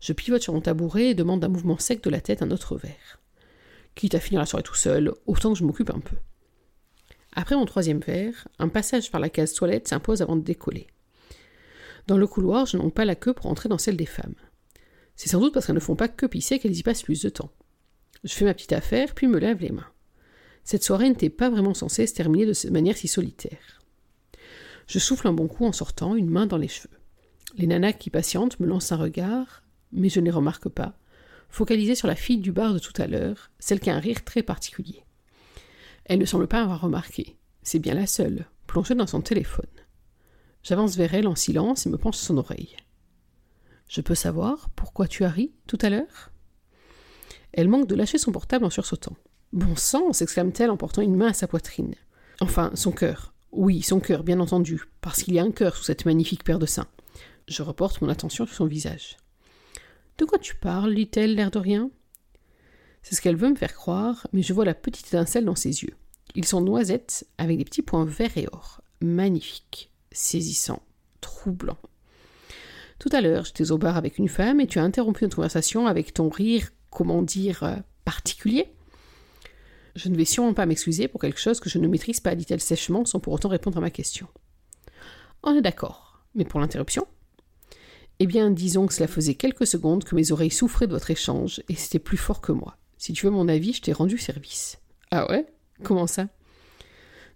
Je 0.00 0.12
pivote 0.12 0.42
sur 0.42 0.52
mon 0.52 0.60
tabouret 0.60 1.10
et 1.10 1.14
demande 1.14 1.38
d'un 1.38 1.48
mouvement 1.48 1.78
sec 1.78 2.02
de 2.02 2.10
la 2.10 2.20
tête 2.20 2.42
un 2.42 2.50
autre 2.50 2.76
verre. 2.76 3.20
Quitte 3.94 4.16
à 4.16 4.20
finir 4.20 4.40
la 4.40 4.46
soirée 4.46 4.64
tout 4.64 4.74
seul, 4.74 5.14
autant 5.24 5.52
que 5.52 5.58
je 5.60 5.62
m'occupe 5.62 5.90
un 5.94 6.00
peu. 6.00 6.16
Après 7.32 7.54
mon 7.54 7.64
troisième 7.64 8.00
verre, 8.00 8.48
un 8.58 8.68
passage 8.68 9.12
par 9.12 9.20
la 9.20 9.28
case 9.28 9.54
toilette 9.54 9.86
s'impose 9.86 10.20
avant 10.20 10.34
de 10.34 10.42
décoller. 10.42 10.88
Dans 12.08 12.18
le 12.18 12.26
couloir, 12.26 12.66
je 12.66 12.76
n'en 12.76 12.90
pas 12.90 13.04
la 13.04 13.14
queue 13.14 13.32
pour 13.32 13.46
entrer 13.46 13.68
dans 13.68 13.78
celle 13.78 13.96
des 13.96 14.04
femmes. 14.04 14.34
C'est 15.14 15.28
sans 15.28 15.38
doute 15.38 15.54
parce 15.54 15.66
qu'elles 15.66 15.76
ne 15.76 15.80
font 15.80 15.94
pas 15.94 16.08
que 16.08 16.26
pisser 16.26 16.58
qu'elles 16.58 16.76
y 16.76 16.82
passent 16.82 17.04
plus 17.04 17.22
de 17.22 17.28
temps. 17.28 17.52
Je 18.24 18.34
fais 18.34 18.44
ma 18.44 18.54
petite 18.54 18.72
affaire, 18.72 19.14
puis 19.14 19.28
me 19.28 19.38
lève 19.38 19.60
les 19.60 19.70
mains. 19.70 19.86
Cette 20.64 20.82
soirée 20.82 21.08
n'était 21.08 21.30
pas 21.30 21.50
vraiment 21.50 21.74
censée 21.74 22.08
se 22.08 22.14
terminer 22.14 22.46
de 22.46 22.52
cette 22.52 22.72
manière 22.72 22.96
si 22.96 23.06
solitaire. 23.06 23.85
Je 24.86 24.98
souffle 24.98 25.26
un 25.28 25.32
bon 25.32 25.48
coup 25.48 25.64
en 25.64 25.72
sortant, 25.72 26.14
une 26.14 26.30
main 26.30 26.46
dans 26.46 26.58
les 26.58 26.68
cheveux. 26.68 26.98
Les 27.56 27.66
nanas 27.66 27.94
qui 27.94 28.10
patientent 28.10 28.60
me 28.60 28.66
lancent 28.66 28.92
un 28.92 28.96
regard, 28.96 29.62
mais 29.92 30.08
je 30.08 30.20
ne 30.20 30.26
les 30.26 30.30
remarque 30.30 30.68
pas, 30.68 30.98
focalisé 31.48 31.94
sur 31.94 32.08
la 32.08 32.14
fille 32.14 32.38
du 32.38 32.52
bar 32.52 32.74
de 32.74 32.78
tout 32.78 32.92
à 32.96 33.06
l'heure, 33.06 33.50
celle 33.58 33.80
qui 33.80 33.90
a 33.90 33.96
un 33.96 34.00
rire 34.00 34.24
très 34.24 34.42
particulier. 34.42 35.04
Elle 36.04 36.20
ne 36.20 36.24
semble 36.24 36.46
pas 36.46 36.62
avoir 36.62 36.80
remarqué. 36.80 37.36
C'est 37.62 37.80
bien 37.80 37.94
la 37.94 38.06
seule, 38.06 38.46
plongée 38.66 38.94
dans 38.94 39.08
son 39.08 39.20
téléphone. 39.20 39.66
J'avance 40.62 40.96
vers 40.96 41.14
elle 41.14 41.26
en 41.26 41.34
silence 41.34 41.86
et 41.86 41.90
me 41.90 41.98
penche 41.98 42.16
son 42.16 42.36
oreille. 42.38 42.76
Je 43.88 44.00
peux 44.00 44.14
savoir 44.14 44.68
pourquoi 44.76 45.08
tu 45.08 45.24
as 45.24 45.30
ri 45.30 45.52
tout 45.66 45.78
à 45.82 45.90
l'heure? 45.90 46.30
Elle 47.52 47.68
manque 47.68 47.88
de 47.88 47.94
lâcher 47.94 48.18
son 48.18 48.32
portable 48.32 48.64
en 48.64 48.70
sursautant. 48.70 49.16
Bon 49.52 49.74
sang 49.76 50.12
s'exclame-t-elle 50.12 50.70
en 50.70 50.76
portant 50.76 51.02
une 51.02 51.16
main 51.16 51.28
à 51.28 51.32
sa 51.32 51.48
poitrine. 51.48 51.94
Enfin, 52.40 52.70
son 52.74 52.92
cœur, 52.92 53.32
oui, 53.56 53.82
son 53.82 54.00
cœur, 54.00 54.22
bien 54.22 54.40
entendu, 54.40 54.82
parce 55.00 55.22
qu'il 55.22 55.34
y 55.34 55.38
a 55.38 55.42
un 55.42 55.50
cœur 55.50 55.76
sous 55.76 55.84
cette 55.84 56.04
magnifique 56.04 56.44
paire 56.44 56.58
de 56.58 56.66
seins. 56.66 56.86
Je 57.48 57.62
reporte 57.62 58.00
mon 58.02 58.08
attention 58.08 58.46
sur 58.46 58.54
son 58.54 58.66
visage. 58.66 59.16
De 60.18 60.24
quoi 60.24 60.38
tu 60.38 60.54
parles 60.54 60.92
lit-elle, 60.92 61.34
l'air 61.34 61.50
de 61.50 61.58
rien? 61.58 61.90
C'est 63.02 63.14
ce 63.14 63.20
qu'elle 63.20 63.36
veut 63.36 63.50
me 63.50 63.56
faire 63.56 63.74
croire, 63.74 64.26
mais 64.32 64.42
je 64.42 64.52
vois 64.52 64.64
la 64.64 64.74
petite 64.74 65.06
étincelle 65.08 65.44
dans 65.44 65.54
ses 65.54 65.82
yeux. 65.82 65.94
Ils 66.34 66.44
sont 66.44 66.60
noisettes, 66.60 67.26
avec 67.38 67.58
des 67.58 67.64
petits 67.64 67.82
points 67.82 68.04
verts 68.04 68.36
et 68.36 68.46
or. 68.52 68.82
Magnifiques, 69.00 69.90
saisissants, 70.12 70.82
troublants. 71.20 71.78
Tout 72.98 73.10
à 73.12 73.20
l'heure, 73.20 73.44
j'étais 73.44 73.70
au 73.70 73.78
bar 73.78 73.96
avec 73.96 74.18
une 74.18 74.28
femme 74.28 74.60
et 74.60 74.66
tu 74.66 74.78
as 74.78 74.82
interrompu 74.82 75.24
notre 75.24 75.36
conversation 75.36 75.86
avec 75.86 76.14
ton 76.14 76.28
rire, 76.28 76.70
comment 76.90 77.22
dire, 77.22 77.62
euh, 77.62 77.76
particulier. 78.04 78.72
Je 79.96 80.10
ne 80.10 80.16
vais 80.16 80.26
sûrement 80.26 80.54
pas 80.54 80.66
m'excuser 80.66 81.08
pour 81.08 81.20
quelque 81.20 81.40
chose 81.40 81.58
que 81.58 81.70
je 81.70 81.78
ne 81.78 81.88
maîtrise 81.88 82.20
pas, 82.20 82.34
dit-elle 82.34 82.60
sèchement, 82.60 83.06
sans 83.06 83.18
pour 83.18 83.32
autant 83.32 83.48
répondre 83.48 83.78
à 83.78 83.80
ma 83.80 83.90
question. 83.90 84.28
On 85.42 85.54
est 85.54 85.62
d'accord. 85.62 86.22
Mais 86.34 86.44
pour 86.44 86.60
l'interruption? 86.60 87.06
Eh 88.18 88.26
bien, 88.26 88.50
disons 88.50 88.86
que 88.86 88.92
cela 88.92 89.08
faisait 89.08 89.34
quelques 89.34 89.66
secondes 89.66 90.04
que 90.04 90.14
mes 90.14 90.32
oreilles 90.32 90.50
souffraient 90.50 90.86
de 90.86 90.92
votre 90.92 91.10
échange, 91.10 91.62
et 91.70 91.74
c'était 91.74 91.98
plus 91.98 92.18
fort 92.18 92.42
que 92.42 92.52
moi. 92.52 92.76
Si 92.98 93.14
tu 93.14 93.24
veux 93.24 93.32
mon 93.32 93.48
avis, 93.48 93.72
je 93.72 93.80
t'ai 93.80 93.92
rendu 93.92 94.18
service. 94.18 94.78
Ah 95.10 95.30
ouais? 95.30 95.46
Comment 95.82 96.06
ça? 96.06 96.28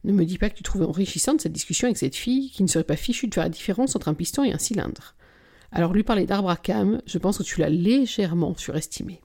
Ne 0.05 0.13
me 0.13 0.25
dis 0.25 0.39
pas 0.39 0.51
que 0.51 0.55
tu 0.55 0.63
trouvais 0.63 0.85
enrichissante 0.85 1.41
cette 1.41 1.53
discussion 1.53 1.87
avec 1.87 1.97
cette 1.97 2.17
fille 2.17 2.51
qui 2.51 2.63
ne 2.63 2.69
serait 2.69 2.85
pas 2.85 2.97
fichue 2.97 3.27
de 3.27 3.35
faire 3.35 3.45
la 3.45 3.51
différence 3.51 3.97
entre 3.97 4.09
un 4.09 4.15
piston 4.15 4.45
et 4.45 4.53
un 4.53 4.59
cylindre. 4.59 5.15
Alors 5.73 5.93
lui 5.93 6.03
parler 6.03 6.27
d'arbre 6.27 6.51
à 6.51 6.57
cam, 6.57 7.01
je 7.07 7.19
pense 7.19 7.39
que 7.39 7.43
tu 7.43 7.61
l'as 7.61 7.69
légèrement 7.71 8.55
surestimé. 8.57 9.21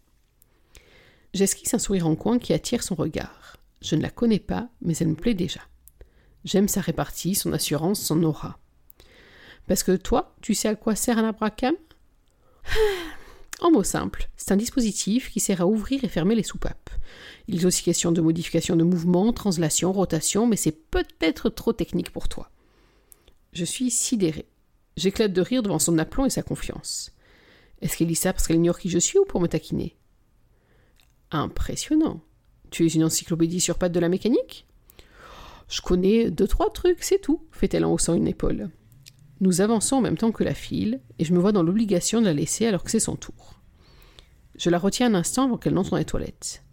J'esquisse 1.35 1.73
un 1.73 1.79
sourire 1.79 2.07
en 2.07 2.15
coin 2.15 2.39
qui 2.39 2.53
attire 2.53 2.81
son 2.81 2.95
regard. 2.95 3.57
Je 3.81 3.97
ne 3.97 4.01
la 4.01 4.09
connais 4.09 4.39
pas, 4.39 4.69
mais 4.81 4.95
elle 4.95 5.09
me 5.09 5.15
plaît 5.15 5.33
déjà. 5.33 5.59
J'aime 6.45 6.69
sa 6.69 6.79
répartie, 6.79 7.35
son 7.35 7.51
assurance, 7.51 7.99
son 7.99 8.23
aura. 8.23 8.57
Parce 9.67 9.83
que 9.83 9.97
toi, 9.97 10.33
tu 10.39 10.53
sais 10.53 10.69
à 10.69 10.75
quoi 10.75 10.95
sert 10.95 11.17
un 11.17 11.27
abracam? 11.27 11.75
En 13.61 13.71
mots 13.71 13.83
simples, 13.83 14.29
c'est 14.37 14.53
un 14.53 14.57
dispositif 14.57 15.29
qui 15.29 15.41
sert 15.41 15.59
à 15.59 15.67
ouvrir 15.67 16.03
et 16.05 16.09
fermer 16.09 16.35
les 16.35 16.43
soupapes. 16.43 16.89
Il 17.47 17.61
est 17.61 17.65
aussi 17.65 17.83
question 17.83 18.13
de 18.13 18.21
modification 18.21 18.77
de 18.77 18.83
mouvement, 18.83 19.33
translation, 19.33 19.91
rotation, 19.91 20.47
mais 20.47 20.57
c'est 20.57 20.71
peut-être 20.71 21.49
trop 21.49 21.73
technique 21.73 22.11
pour 22.11 22.29
toi. 22.29 22.49
Je 23.51 23.65
suis 23.65 23.91
sidéré. 23.91 24.45
J'éclate 24.95 25.33
de 25.33 25.41
rire 25.41 25.63
devant 25.63 25.79
son 25.79 25.97
aplomb 25.97 26.25
et 26.25 26.29
sa 26.29 26.43
confiance. 26.43 27.11
Est-ce 27.81 27.97
qu'elle 27.97 28.07
dit 28.07 28.15
ça 28.15 28.31
parce 28.31 28.47
qu'elle 28.47 28.57
ignore 28.57 28.79
qui 28.79 28.89
je 28.89 28.99
suis 28.99 29.19
ou 29.19 29.25
pour 29.25 29.41
me 29.41 29.47
taquiner? 29.47 29.97
Impressionnant. 31.31 32.21
Tu 32.69 32.85
es 32.85 32.89
une 32.89 33.03
encyclopédie 33.03 33.61
sur 33.61 33.77
pattes 33.77 33.91
de 33.91 33.99
la 33.99 34.09
mécanique? 34.09 34.67
Je 35.67 35.81
connais 35.81 36.29
deux, 36.29 36.47
trois 36.47 36.71
trucs, 36.71 37.03
c'est 37.03 37.19
tout, 37.19 37.41
fait-elle 37.51 37.85
en 37.85 37.93
haussant 37.93 38.13
une 38.13 38.27
épaule. 38.27 38.69
Nous 39.41 39.61
avançons 39.61 39.97
en 39.97 40.01
même 40.01 40.17
temps 40.17 40.31
que 40.31 40.43
la 40.43 40.53
file, 40.53 41.01
et 41.19 41.25
je 41.25 41.33
me 41.33 41.39
vois 41.39 41.51
dans 41.51 41.63
l'obligation 41.63 42.21
de 42.21 42.25
la 42.25 42.33
laisser 42.33 42.67
alors 42.67 42.83
que 42.83 42.91
c'est 42.91 42.99
son 42.99 43.15
tour. 43.15 43.59
Je 44.55 44.69
la 44.69 44.79
retiens 44.79 45.07
un 45.07 45.15
instant 45.15 45.45
avant 45.45 45.57
qu'elle 45.57 45.73
n'entre 45.73 45.91
dans 45.91 45.97
les 45.97 46.05
toilettes. 46.05 46.63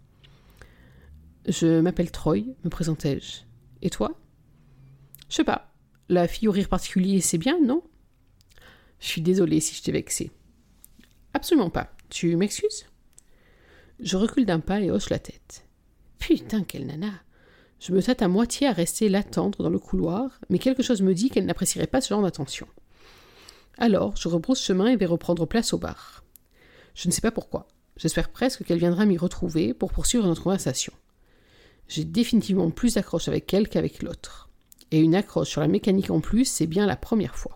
Je 1.47 1.81
m'appelle 1.81 2.11
Troy, 2.11 2.37
me 2.63 2.69
présentai-je. 2.69 3.41
Et 3.81 3.89
toi? 3.89 4.17
Je 5.27 5.35
sais 5.35 5.43
pas. 5.43 5.73
La 6.07 6.27
fille 6.27 6.47
au 6.47 6.51
rire 6.51 6.69
particulier, 6.69 7.19
c'est 7.19 7.37
bien, 7.37 7.59
non? 7.59 7.83
Je 8.99 9.07
suis 9.07 9.21
désolée 9.21 9.59
si 9.59 9.75
je 9.75 9.83
t'ai 9.83 9.91
vexé. 9.91 10.31
Absolument 11.33 11.69
pas. 11.69 11.93
Tu 12.09 12.35
m'excuses? 12.37 12.85
Je 14.03 14.17
recule 14.17 14.45
d'un 14.45 14.59
pas 14.59 14.81
et 14.81 14.91
hoche 14.91 15.09
la 15.09 15.17
tête. 15.17 15.65
Putain, 16.19 16.65
quelle 16.65 16.85
nana 16.85 17.13
Je 17.79 17.93
me 17.93 18.03
tâte 18.03 18.21
à 18.21 18.27
moitié 18.27 18.67
à 18.67 18.73
rester 18.73 19.07
l'attendre 19.07 19.63
dans 19.63 19.69
le 19.69 19.79
couloir, 19.79 20.41
mais 20.49 20.59
quelque 20.59 20.83
chose 20.83 21.01
me 21.01 21.13
dit 21.13 21.29
qu'elle 21.29 21.45
n'apprécierait 21.45 21.87
pas 21.87 22.01
ce 22.01 22.09
genre 22.09 22.21
d'attention. 22.21 22.67
Alors, 23.77 24.17
je 24.17 24.27
rebrousse 24.27 24.61
chemin 24.61 24.87
et 24.87 24.97
vais 24.97 25.05
reprendre 25.05 25.45
place 25.45 25.71
au 25.71 25.77
bar. 25.77 26.25
Je 26.95 27.07
ne 27.07 27.13
sais 27.13 27.21
pas 27.21 27.31
pourquoi. 27.31 27.69
J'espère 27.95 28.29
presque 28.29 28.65
qu'elle 28.65 28.77
viendra 28.77 29.05
m'y 29.05 29.17
retrouver 29.17 29.73
pour 29.73 29.93
poursuivre 29.93 30.27
notre 30.27 30.43
conversation. 30.43 30.91
J'ai 31.87 32.03
définitivement 32.03 32.71
plus 32.71 32.95
d'accroche 32.95 33.29
avec 33.29 33.53
elle 33.53 33.69
qu'avec 33.69 34.03
l'autre. 34.03 34.49
Et 34.91 34.99
une 34.99 35.15
accroche 35.15 35.49
sur 35.49 35.61
la 35.61 35.69
mécanique 35.69 36.11
en 36.11 36.19
plus, 36.19 36.43
c'est 36.43 36.67
bien 36.67 36.85
la 36.85 36.97
première 36.97 37.37
fois. 37.37 37.55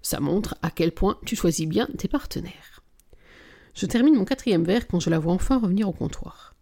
Ça 0.00 0.20
montre 0.20 0.56
à 0.62 0.70
quel 0.70 0.92
point 0.92 1.18
tu 1.26 1.36
choisis 1.36 1.66
bien 1.66 1.86
tes 1.98 2.08
partenaires. 2.08 2.79
Je 3.74 3.86
termine 3.86 4.16
mon 4.16 4.24
quatrième 4.24 4.64
verre 4.64 4.86
quand 4.86 5.00
je 5.00 5.10
la 5.10 5.18
vois 5.18 5.32
enfin 5.32 5.58
revenir 5.58 5.88
au 5.88 5.92
comptoir. 5.92 6.54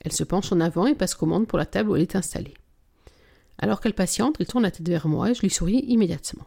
Elle 0.00 0.12
se 0.12 0.24
penche 0.24 0.52
en 0.52 0.60
avant 0.60 0.86
et 0.86 0.94
passe 0.94 1.14
commande 1.14 1.46
pour 1.46 1.58
la 1.58 1.66
table 1.66 1.90
où 1.90 1.96
elle 1.96 2.02
est 2.02 2.16
installée. 2.16 2.54
Alors 3.58 3.80
qu'elle 3.80 3.94
patiente, 3.94 4.36
elle 4.40 4.46
tourne 4.46 4.64
la 4.64 4.70
tête 4.70 4.88
vers 4.88 5.06
moi 5.06 5.30
et 5.30 5.34
je 5.34 5.40
lui 5.40 5.50
souris 5.50 5.84
immédiatement. 5.86 6.46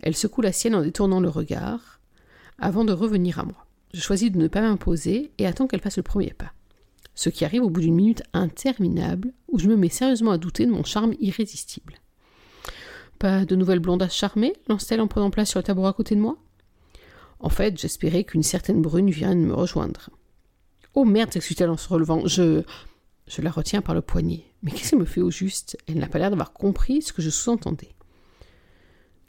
Elle 0.00 0.16
secoue 0.16 0.40
la 0.40 0.52
sienne 0.52 0.74
en 0.74 0.82
détournant 0.82 1.20
le 1.20 1.28
regard, 1.28 2.00
avant 2.58 2.84
de 2.84 2.92
revenir 2.92 3.38
à 3.38 3.44
moi. 3.44 3.66
Je 3.92 4.00
choisis 4.00 4.30
de 4.30 4.38
ne 4.38 4.48
pas 4.48 4.62
m'imposer 4.62 5.32
et 5.38 5.46
attends 5.46 5.66
qu'elle 5.66 5.80
fasse 5.80 5.98
le 5.98 6.02
premier 6.02 6.32
pas. 6.32 6.52
Ce 7.14 7.28
qui 7.28 7.44
arrive 7.44 7.64
au 7.64 7.70
bout 7.70 7.80
d'une 7.80 7.94
minute 7.94 8.22
interminable 8.32 9.32
où 9.48 9.58
je 9.58 9.68
me 9.68 9.76
mets 9.76 9.88
sérieusement 9.88 10.30
à 10.30 10.38
douter 10.38 10.64
de 10.64 10.70
mon 10.70 10.84
charme 10.84 11.14
irrésistible. 11.20 11.94
Pas 13.18 13.44
de 13.44 13.56
nouvelle 13.56 13.80
blonde 13.80 14.02
à 14.02 14.08
charmer 14.08 14.54
lance-t-elle 14.68 15.00
en 15.02 15.08
prenant 15.08 15.30
place 15.30 15.50
sur 15.50 15.58
le 15.58 15.64
tabouret 15.64 15.90
à 15.90 15.92
côté 15.92 16.14
de 16.14 16.20
moi? 16.20 16.38
En 17.40 17.48
fait, 17.48 17.78
j'espérais 17.78 18.24
qu'une 18.24 18.42
certaine 18.42 18.82
brune 18.82 19.10
vienne 19.10 19.44
me 19.44 19.54
rejoindre. 19.54 20.10
Oh 20.94 21.04
merde, 21.04 21.32
s'excuse-t-elle 21.32 21.70
en 21.70 21.76
se 21.76 21.88
relevant. 21.88 22.26
Je. 22.26 22.62
Je 23.26 23.42
la 23.42 23.50
retiens 23.52 23.80
par 23.80 23.94
le 23.94 24.00
poignet. 24.00 24.44
Mais 24.62 24.72
qu'est-ce 24.72 24.90
qu'elle 24.90 24.98
me 24.98 25.04
fait 25.04 25.20
au 25.20 25.30
juste? 25.30 25.78
Elle 25.86 25.98
n'a 25.98 26.08
pas 26.08 26.18
l'air 26.18 26.30
d'avoir 26.30 26.52
compris 26.52 27.00
ce 27.00 27.12
que 27.12 27.22
je 27.22 27.30
sous-entendais. 27.30 27.94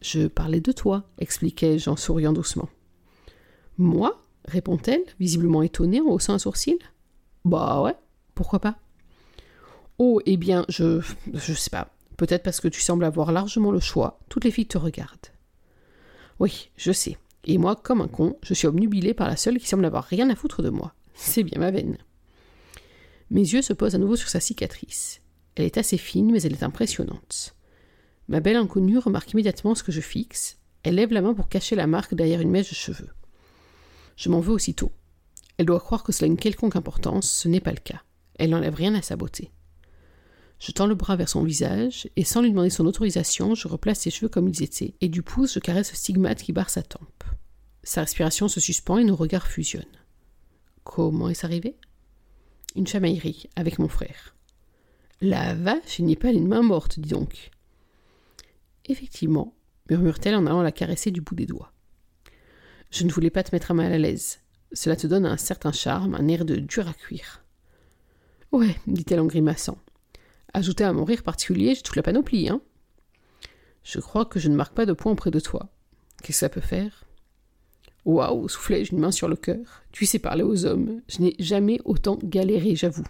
Je 0.01 0.25
parlais 0.25 0.59
de 0.59 0.71
toi, 0.71 1.03
expliquai-je 1.19 1.87
en 1.87 1.95
souriant 1.95 2.33
doucement. 2.33 2.69
Moi? 3.77 4.17
répond-elle, 4.45 5.03
visiblement 5.19 5.61
étonnée 5.61 6.01
en 6.01 6.07
haussant 6.07 6.33
un 6.33 6.39
sourcil. 6.39 6.79
Bah 7.45 7.81
ouais, 7.83 7.95
pourquoi 8.33 8.59
pas? 8.59 8.77
Oh, 9.97 10.19
eh 10.25 10.37
bien, 10.37 10.65
je. 10.67 11.01
je 11.33 11.53
sais 11.53 11.69
pas. 11.69 11.89
Peut-être 12.17 12.43
parce 12.43 12.59
que 12.59 12.67
tu 12.67 12.81
sembles 12.81 13.05
avoir 13.05 13.31
largement 13.31 13.71
le 13.71 13.79
choix, 13.79 14.19
toutes 14.29 14.43
les 14.43 14.51
filles 14.51 14.67
te 14.67 14.77
regardent. 14.77 15.27
Oui, 16.39 16.69
je 16.75 16.91
sais. 16.91 17.17
Et 17.45 17.57
moi, 17.57 17.75
comme 17.75 18.01
un 18.01 18.07
con, 18.07 18.37
je 18.43 18.53
suis 18.53 18.67
obnubilé 18.67 19.13
par 19.13 19.27
la 19.27 19.35
seule 19.35 19.59
qui 19.59 19.67
semble 19.67 19.85
avoir 19.85 20.03
rien 20.03 20.29
à 20.29 20.35
foutre 20.35 20.61
de 20.61 20.69
moi. 20.69 20.93
C'est 21.13 21.43
bien 21.43 21.59
ma 21.59 21.71
veine. 21.71 21.97
Mes 23.29 23.41
yeux 23.41 23.61
se 23.61 23.73
posent 23.73 23.95
à 23.95 23.97
nouveau 23.97 24.15
sur 24.15 24.29
sa 24.29 24.39
cicatrice. 24.39 25.21
Elle 25.55 25.65
est 25.65 25.77
assez 25.77 25.97
fine, 25.97 26.31
mais 26.31 26.41
elle 26.43 26.53
est 26.53 26.63
impressionnante. 26.63 27.55
Ma 28.27 28.39
belle 28.39 28.57
inconnue 28.57 28.97
remarque 28.97 29.33
immédiatement 29.33 29.75
ce 29.75 29.83
que 29.83 29.91
je 29.91 30.01
fixe. 30.01 30.57
Elle 30.83 30.95
lève 30.95 31.13
la 31.13 31.21
main 31.21 31.33
pour 31.33 31.49
cacher 31.49 31.75
la 31.75 31.87
marque 31.87 32.13
derrière 32.13 32.41
une 32.41 32.51
mèche 32.51 32.69
de 32.69 32.75
cheveux. 32.75 33.09
Je 34.15 34.29
m'en 34.29 34.39
veux 34.39 34.53
aussitôt. 34.53 34.91
Elle 35.57 35.65
doit 35.65 35.79
croire 35.79 36.03
que 36.03 36.11
cela 36.11 36.25
a 36.25 36.31
une 36.31 36.37
quelconque 36.37 36.75
importance, 36.75 37.29
ce 37.29 37.47
n'est 37.47 37.59
pas 37.59 37.71
le 37.71 37.77
cas. 37.77 38.01
Elle 38.35 38.51
n'enlève 38.51 38.75
rien 38.75 38.95
à 38.95 39.01
sa 39.01 39.15
beauté. 39.15 39.51
Je 40.61 40.71
tends 40.71 40.85
le 40.85 40.93
bras 40.93 41.15
vers 41.15 41.27
son 41.27 41.43
visage, 41.43 42.07
et 42.15 42.23
sans 42.23 42.43
lui 42.43 42.51
demander 42.51 42.69
son 42.69 42.85
autorisation, 42.85 43.55
je 43.55 43.67
replace 43.67 44.01
ses 44.01 44.11
cheveux 44.11 44.29
comme 44.29 44.47
ils 44.47 44.61
étaient, 44.61 44.93
et 45.01 45.09
du 45.09 45.23
pouce 45.23 45.55
je 45.55 45.59
caresse 45.59 45.89
ce 45.89 45.95
stigmate 45.95 46.43
qui 46.43 46.53
barre 46.53 46.69
sa 46.69 46.83
tempe. 46.83 47.23
Sa 47.83 48.01
respiration 48.01 48.47
se 48.47 48.59
suspend 48.59 48.99
et 48.99 49.03
nos 49.03 49.15
regards 49.15 49.47
fusionnent. 49.47 49.83
Comment 50.83 51.29
est-ce 51.29 51.47
arrivé? 51.47 51.77
Une 52.75 52.85
chamaillerie 52.85 53.49
avec 53.55 53.79
mon 53.79 53.87
frère. 53.87 54.35
La 55.19 55.55
vache, 55.55 55.97
il 55.97 56.05
n'y 56.05 56.13
a 56.13 56.19
pas 56.19 56.29
une 56.29 56.47
main 56.47 56.61
morte, 56.61 56.99
dis 56.99 57.09
donc. 57.09 57.49
Effectivement, 58.85 59.55
murmure-t-elle 59.89 60.35
en 60.35 60.45
allant 60.45 60.61
la 60.61 60.71
caresser 60.71 61.09
du 61.09 61.21
bout 61.21 61.33
des 61.33 61.47
doigts. 61.47 61.73
Je 62.91 63.03
ne 63.03 63.11
voulais 63.11 63.31
pas 63.31 63.41
te 63.41 63.55
mettre 63.55 63.73
mal 63.73 63.91
à 63.91 63.97
l'aise. 63.97 64.41
Cela 64.73 64.95
te 64.95 65.07
donne 65.07 65.25
un 65.25 65.37
certain 65.37 65.71
charme, 65.71 66.13
un 66.13 66.27
air 66.27 66.45
de 66.45 66.57
dur 66.57 66.87
à 66.87 66.93
cuire. 66.93 67.43
Ouais, 68.51 68.75
dit-elle 68.85 69.21
en 69.21 69.25
grimaçant. 69.25 69.79
Ajouté 70.53 70.83
à 70.83 70.93
mon 70.93 71.05
rire 71.05 71.23
particulier, 71.23 71.75
j'ai 71.75 71.81
toute 71.81 71.95
la 71.95 72.03
panoplie, 72.03 72.49
hein. 72.49 72.61
Je 73.83 73.99
crois 73.99 74.25
que 74.25 74.39
je 74.39 74.49
ne 74.49 74.55
marque 74.55 74.75
pas 74.75 74.85
de 74.85 74.93
point 74.93 75.11
auprès 75.11 75.31
de 75.31 75.39
toi. 75.39 75.69
Qu'est-ce 76.21 76.27
que 76.27 76.33
ça 76.33 76.49
peut 76.49 76.61
faire? 76.61 77.05
Waouh, 78.05 78.47
soufflai-je 78.47 78.91
une 78.91 78.99
main 78.99 79.11
sur 79.11 79.27
le 79.27 79.35
cœur. 79.35 79.83
Tu 79.91 80.05
sais 80.05 80.19
parler 80.19 80.43
aux 80.43 80.65
hommes. 80.65 81.01
Je 81.07 81.21
n'ai 81.21 81.35
jamais 81.39 81.79
autant 81.85 82.19
galéré, 82.21 82.75
j'avoue. 82.75 83.05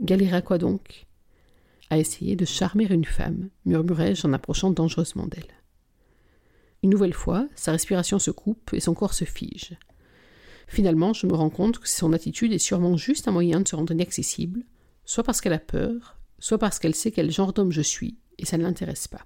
Galéré 0.00 0.36
à 0.36 0.42
quoi 0.42 0.58
donc? 0.58 1.06
À 1.90 1.98
essayer 1.98 2.36
de 2.36 2.44
charmer 2.44 2.90
une 2.90 3.04
femme, 3.04 3.50
murmurai-je 3.66 4.26
en 4.26 4.32
approchant 4.32 4.70
dangereusement 4.70 5.26
d'elle. 5.26 5.52
Une 6.82 6.90
nouvelle 6.90 7.12
fois, 7.12 7.48
sa 7.54 7.72
respiration 7.72 8.18
se 8.18 8.30
coupe 8.30 8.72
et 8.72 8.80
son 8.80 8.94
corps 8.94 9.14
se 9.14 9.24
fige. 9.24 9.76
Finalement, 10.66 11.12
je 11.12 11.26
me 11.26 11.34
rends 11.34 11.50
compte 11.50 11.78
que 11.78 11.88
son 11.88 12.12
attitude 12.12 12.52
est 12.52 12.58
sûrement 12.58 12.96
juste 12.96 13.28
un 13.28 13.32
moyen 13.32 13.60
de 13.60 13.68
se 13.68 13.76
rendre 13.76 13.92
inaccessible, 13.92 14.64
soit 15.04 15.22
parce 15.22 15.40
qu'elle 15.40 15.52
a 15.52 15.58
peur, 15.58 16.16
soit 16.42 16.58
parce 16.58 16.80
qu'elle 16.80 16.94
sait 16.96 17.12
quel 17.12 17.30
genre 17.30 17.52
d'homme 17.52 17.70
je 17.70 17.80
suis, 17.80 18.18
et 18.36 18.44
ça 18.44 18.58
ne 18.58 18.64
l'intéresse 18.64 19.06
pas. 19.06 19.24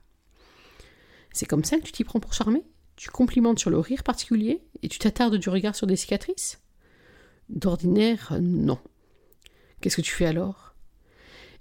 C'est 1.32 1.46
comme 1.46 1.64
ça 1.64 1.78
que 1.78 1.82
tu 1.82 1.92
t'y 1.92 2.04
prends 2.04 2.20
pour 2.20 2.34
charmer? 2.34 2.62
Tu 2.94 3.08
complimentes 3.08 3.58
sur 3.58 3.70
le 3.70 3.78
rire 3.78 4.02
particulier, 4.02 4.62
et 4.82 4.88
tu 4.88 4.98
t'attardes 4.98 5.36
du 5.36 5.48
regard 5.48 5.74
sur 5.74 5.86
des 5.86 5.96
cicatrices? 5.96 6.60
D'ordinaire, 7.48 8.36
non. 8.42 8.78
Qu'est-ce 9.80 9.96
que 9.96 10.02
tu 10.02 10.12
fais 10.12 10.26
alors? 10.26 10.74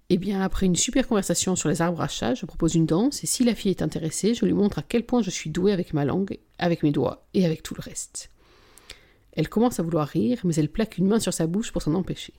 Eh 0.09 0.17
bien, 0.17 0.41
après 0.41 0.65
une 0.65 0.75
super 0.75 1.07
conversation 1.07 1.55
sur 1.55 1.69
les 1.69 1.81
arbres 1.81 2.01
à 2.01 2.09
chat, 2.09 2.35
je 2.35 2.45
propose 2.45 2.75
une 2.75 2.85
danse, 2.85 3.23
et 3.23 3.27
si 3.27 3.45
la 3.45 3.55
fille 3.55 3.71
est 3.71 3.81
intéressée, 3.81 4.33
je 4.33 4.45
lui 4.45 4.53
montre 4.53 4.79
à 4.79 4.83
quel 4.83 5.05
point 5.05 5.21
je 5.21 5.29
suis 5.29 5.49
douée 5.49 5.71
avec 5.71 5.93
ma 5.93 6.03
langue, 6.03 6.37
avec 6.59 6.83
mes 6.83 6.91
doigts, 6.91 7.25
et 7.33 7.45
avec 7.45 7.63
tout 7.63 7.75
le 7.75 7.81
reste. 7.81 8.29
Elle 9.31 9.47
commence 9.47 9.79
à 9.79 9.83
vouloir 9.83 10.09
rire, 10.09 10.41
mais 10.43 10.55
elle 10.55 10.69
plaque 10.69 10.97
une 10.97 11.07
main 11.07 11.21
sur 11.21 11.33
sa 11.33 11.47
bouche 11.47 11.71
pour 11.71 11.81
s'en 11.81 11.93
empêcher. 11.93 12.33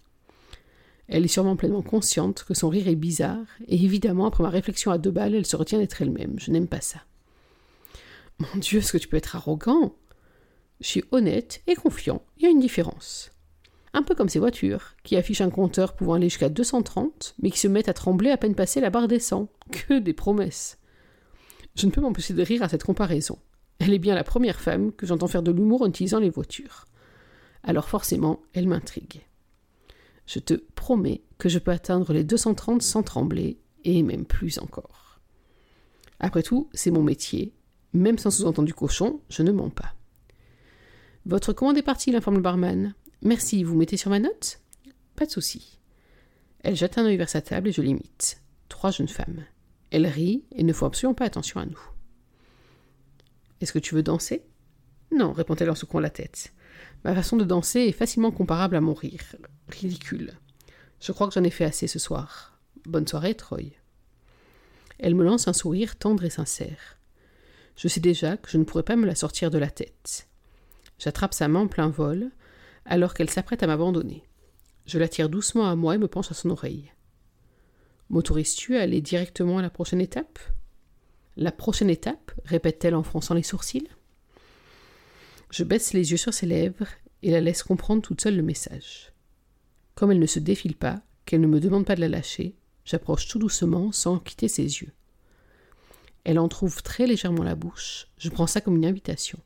Elle 1.08 1.24
est 1.24 1.28
sûrement 1.28 1.56
pleinement 1.56 1.82
consciente 1.82 2.44
que 2.44 2.54
son 2.54 2.68
rire 2.68 2.88
est 2.88 2.96
bizarre, 2.96 3.46
et 3.68 3.82
évidemment, 3.82 4.26
après 4.26 4.42
ma 4.42 4.50
réflexion 4.50 4.90
à 4.90 4.98
deux 4.98 5.10
balles, 5.10 5.34
elle 5.34 5.46
se 5.46 5.56
retient 5.56 5.78
d'être 5.78 6.02
elle-même. 6.02 6.34
Je 6.38 6.50
n'aime 6.50 6.66
pas 6.66 6.80
ça. 6.80 7.00
Mon 8.38 8.58
Dieu, 8.60 8.80
est-ce 8.80 8.92
que 8.92 8.98
tu 8.98 9.08
peux 9.08 9.16
être 9.16 9.36
arrogant? 9.36 9.94
Je 10.80 10.88
suis 10.88 11.04
honnête 11.10 11.62
et 11.66 11.74
confiant. 11.74 12.22
Il 12.36 12.42
y 12.42 12.46
a 12.46 12.50
une 12.50 12.60
différence. 12.60 13.30
Un 13.94 14.02
peu 14.02 14.14
comme 14.14 14.28
ces 14.28 14.40
voitures, 14.40 14.94
qui 15.04 15.16
affichent 15.16 15.40
un 15.40 15.50
compteur 15.50 15.94
pouvant 15.94 16.14
aller 16.14 16.28
jusqu'à 16.28 16.50
230, 16.50 17.36
mais 17.40 17.50
qui 17.50 17.58
se 17.58 17.68
mettent 17.68 17.88
à 17.88 17.94
trembler 17.94 18.30
à 18.30 18.36
peine 18.36 18.54
passé 18.54 18.80
la 18.80 18.90
barre 18.90 19.08
des 19.08 19.20
100. 19.20 19.48
Que 19.70 19.98
des 19.98 20.12
promesses 20.12 20.78
Je 21.76 21.86
ne 21.86 21.92
peux 21.92 22.02
m'empêcher 22.02 22.34
de 22.34 22.42
rire 22.42 22.62
à 22.62 22.68
cette 22.68 22.84
comparaison. 22.84 23.38
Elle 23.78 23.94
est 23.94 23.98
bien 23.98 24.14
la 24.14 24.24
première 24.24 24.60
femme 24.60 24.92
que 24.92 25.06
j'entends 25.06 25.28
faire 25.28 25.42
de 25.42 25.52
l'humour 25.52 25.82
en 25.82 25.86
utilisant 25.86 26.18
les 26.18 26.30
voitures. 26.30 26.86
Alors 27.62 27.88
forcément, 27.88 28.42
elle 28.52 28.68
m'intrigue. 28.68 29.25
Je 30.26 30.38
te 30.38 30.54
promets 30.54 31.22
que 31.38 31.48
je 31.48 31.58
peux 31.58 31.70
atteindre 31.70 32.12
les 32.12 32.24
230 32.24 32.82
sans 32.82 33.02
trembler, 33.02 33.58
et 33.84 34.02
même 34.02 34.24
plus 34.24 34.58
encore. 34.58 35.20
Après 36.18 36.42
tout, 36.42 36.68
c'est 36.72 36.90
mon 36.90 37.02
métier. 37.02 37.52
Même 37.92 38.18
sans 38.18 38.30
sous-entendu 38.30 38.74
cochon, 38.74 39.20
je 39.28 39.42
ne 39.42 39.52
mens 39.52 39.70
pas. 39.70 39.94
Votre 41.24 41.52
commande 41.52 41.78
est 41.78 41.82
partie, 41.82 42.10
l'informe 42.10 42.36
le 42.36 42.42
barman. 42.42 42.94
Merci, 43.22 43.62
vous 43.64 43.76
mettez 43.76 43.96
sur 43.96 44.10
ma 44.10 44.18
note? 44.18 44.60
Pas 45.14 45.26
de 45.26 45.30
souci. 45.30 45.78
Elle 46.60 46.76
jette 46.76 46.98
un 46.98 47.04
œil 47.04 47.16
vers 47.16 47.28
sa 47.28 47.40
table 47.40 47.68
et 47.68 47.72
je 47.72 47.82
l'imite. 47.82 48.42
Trois 48.68 48.90
jeunes 48.90 49.08
femmes. 49.08 49.44
Elle 49.90 50.06
rit 50.06 50.44
et 50.52 50.62
ne 50.62 50.72
font 50.72 50.86
absolument 50.86 51.14
pas 51.14 51.24
attention 51.24 51.60
à 51.60 51.66
nous. 51.66 51.80
Est-ce 53.60 53.72
que 53.72 53.78
tu 53.78 53.94
veux 53.94 54.02
danser? 54.02 54.42
Non, 55.12 55.32
répond-elle 55.32 55.70
en 55.70 55.74
secouant 55.74 56.00
la 56.00 56.10
tête. 56.10 56.52
Ma 57.06 57.14
façon 57.14 57.36
de 57.36 57.44
danser 57.44 57.82
est 57.82 57.92
facilement 57.92 58.32
comparable 58.32 58.74
à 58.74 58.80
mon 58.80 58.92
rire. 58.92 59.36
Ridicule. 59.68 60.32
Je 61.00 61.12
crois 61.12 61.28
que 61.28 61.34
j'en 61.34 61.44
ai 61.44 61.50
fait 61.50 61.64
assez 61.64 61.86
ce 61.86 62.00
soir. 62.00 62.58
Bonne 62.84 63.06
soirée, 63.06 63.36
Troy. 63.36 63.76
Elle 64.98 65.14
me 65.14 65.22
lance 65.22 65.46
un 65.46 65.52
sourire 65.52 65.94
tendre 65.94 66.24
et 66.24 66.30
sincère. 66.30 66.98
Je 67.76 67.86
sais 67.86 68.00
déjà 68.00 68.36
que 68.36 68.50
je 68.50 68.58
ne 68.58 68.64
pourrai 68.64 68.82
pas 68.82 68.96
me 68.96 69.06
la 69.06 69.14
sortir 69.14 69.52
de 69.52 69.58
la 69.58 69.70
tête. 69.70 70.26
J'attrape 70.98 71.32
sa 71.32 71.46
main 71.46 71.60
en 71.60 71.68
plein 71.68 71.90
vol, 71.90 72.32
alors 72.84 73.14
qu'elle 73.14 73.30
s'apprête 73.30 73.62
à 73.62 73.68
m'abandonner. 73.68 74.24
Je 74.84 74.98
la 74.98 75.06
tire 75.06 75.28
doucement 75.28 75.70
à 75.70 75.76
moi 75.76 75.94
et 75.94 75.98
me 75.98 76.08
penche 76.08 76.32
à 76.32 76.34
son 76.34 76.50
oreille. 76.50 76.92
M'autorises-tu 78.10 78.78
à 78.78 78.82
aller 78.82 79.00
directement 79.00 79.58
à 79.58 79.62
la 79.62 79.70
prochaine 79.70 80.00
étape? 80.00 80.40
La 81.36 81.52
prochaine 81.52 81.90
étape? 81.90 82.32
répète-t-elle 82.44 82.96
en 82.96 83.04
fronçant 83.04 83.34
les 83.34 83.44
sourcils. 83.44 83.86
Je 85.50 85.64
baisse 85.64 85.92
les 85.92 86.10
yeux 86.10 86.16
sur 86.16 86.34
ses 86.34 86.46
lèvres 86.46 86.88
et 87.22 87.30
la 87.30 87.40
laisse 87.40 87.62
comprendre 87.62 88.02
toute 88.02 88.20
seule 88.20 88.36
le 88.36 88.42
message. 88.42 89.12
Comme 89.94 90.10
elle 90.10 90.18
ne 90.18 90.26
se 90.26 90.38
défile 90.38 90.76
pas, 90.76 91.00
qu'elle 91.24 91.40
ne 91.40 91.46
me 91.46 91.60
demande 91.60 91.86
pas 91.86 91.94
de 91.94 92.00
la 92.00 92.08
lâcher, 92.08 92.56
j'approche 92.84 93.28
tout 93.28 93.38
doucement 93.38 93.92
sans 93.92 94.18
quitter 94.18 94.48
ses 94.48 94.62
yeux. 94.62 94.92
Elle 96.24 96.38
en 96.38 96.48
trouve 96.48 96.82
très 96.82 97.06
légèrement 97.06 97.44
la 97.44 97.54
bouche. 97.54 98.08
Je 98.18 98.28
prends 98.28 98.46
ça 98.46 98.60
comme 98.60 98.76
une 98.76 98.86
invitation. 98.86 99.38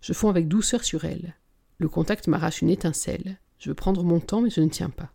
Je 0.00 0.12
fonds 0.12 0.28
avec 0.28 0.48
douceur 0.48 0.84
sur 0.84 1.04
elle. 1.04 1.34
Le 1.78 1.88
contact 1.88 2.26
m'arrache 2.26 2.62
une 2.62 2.70
étincelle. 2.70 3.38
Je 3.58 3.68
veux 3.68 3.74
prendre 3.74 4.02
mon 4.02 4.20
temps, 4.20 4.40
mais 4.40 4.50
je 4.50 4.60
ne 4.60 4.68
tiens 4.68 4.90
pas. 4.90 5.12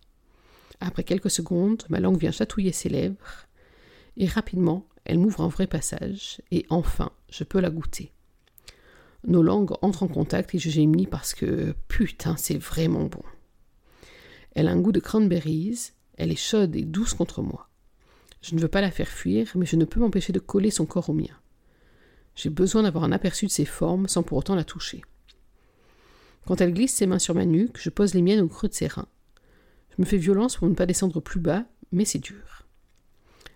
Après 0.80 1.04
quelques 1.04 1.30
secondes, 1.30 1.84
ma 1.90 2.00
langue 2.00 2.18
vient 2.18 2.32
chatouiller 2.32 2.72
ses 2.72 2.90
lèvres, 2.90 3.48
et 4.18 4.26
rapidement, 4.26 4.88
elle 5.06 5.20
m'ouvre 5.20 5.42
un 5.42 5.48
vrai 5.48 5.68
passage, 5.68 6.42
et 6.52 6.66
enfin, 6.70 7.12
je 7.30 7.44
peux 7.44 7.60
la 7.60 7.70
goûter. 7.70 8.12
Nos 9.26 9.42
langues 9.42 9.74
entrent 9.82 10.04
en 10.04 10.08
contact 10.08 10.54
et 10.54 10.60
je 10.60 10.70
gémis 10.70 11.08
parce 11.08 11.34
que 11.34 11.76
putain, 11.88 12.36
c'est 12.36 12.58
vraiment 12.58 13.06
bon. 13.06 13.24
Elle 14.52 14.68
a 14.68 14.72
un 14.72 14.80
goût 14.80 14.92
de 14.92 15.00
cranberries, 15.00 15.92
elle 16.18 16.32
est 16.32 16.36
chaude 16.36 16.76
et 16.76 16.84
douce 16.84 17.14
contre 17.14 17.42
moi. 17.42 17.70
Je 18.42 18.56
ne 18.56 18.60
veux 18.60 18.68
pas 18.68 18.82
la 18.82 18.92
faire 18.92 19.08
fuir, 19.08 19.50
mais 19.56 19.66
je 19.66 19.78
ne 19.78 19.86
peux 19.86 20.02
m'empêcher 20.02 20.34
de 20.34 20.40
coller 20.40 20.72
son 20.72 20.86
corps 20.86 21.10
au 21.10 21.14
mien. 21.14 21.40
J'ai 22.36 22.50
besoin 22.50 22.84
d'avoir 22.84 23.06
un 23.06 23.14
aperçu 23.14 23.46
de 23.46 23.52
ses 23.52 23.66
formes 23.66 24.08
sans 24.08 24.24
pour 24.24 24.38
autant 24.38 24.56
la 24.56 24.66
toucher. 24.66 25.02
Quand 26.46 26.60
elle 26.60 26.74
glisse 26.74 26.94
ses 26.94 27.08
mains 27.08 27.20
sur 27.20 27.36
ma 27.36 27.46
nuque, 27.46 27.80
je 27.80 27.90
pose 27.90 28.14
les 28.14 28.22
miennes 28.22 28.42
au 28.42 28.50
creux 28.50 28.68
de 28.68 28.74
ses 28.74 28.88
reins. 28.88 29.08
Je 29.96 30.02
me 30.02 30.06
fais 30.06 30.18
violence 30.18 30.58
pour 30.58 30.68
ne 30.68 30.74
pas 30.74 30.86
descendre 30.86 31.22
plus 31.22 31.40
bas, 31.40 31.66
mais 31.94 32.04
c'est 32.04 32.20
dur. 32.20 32.68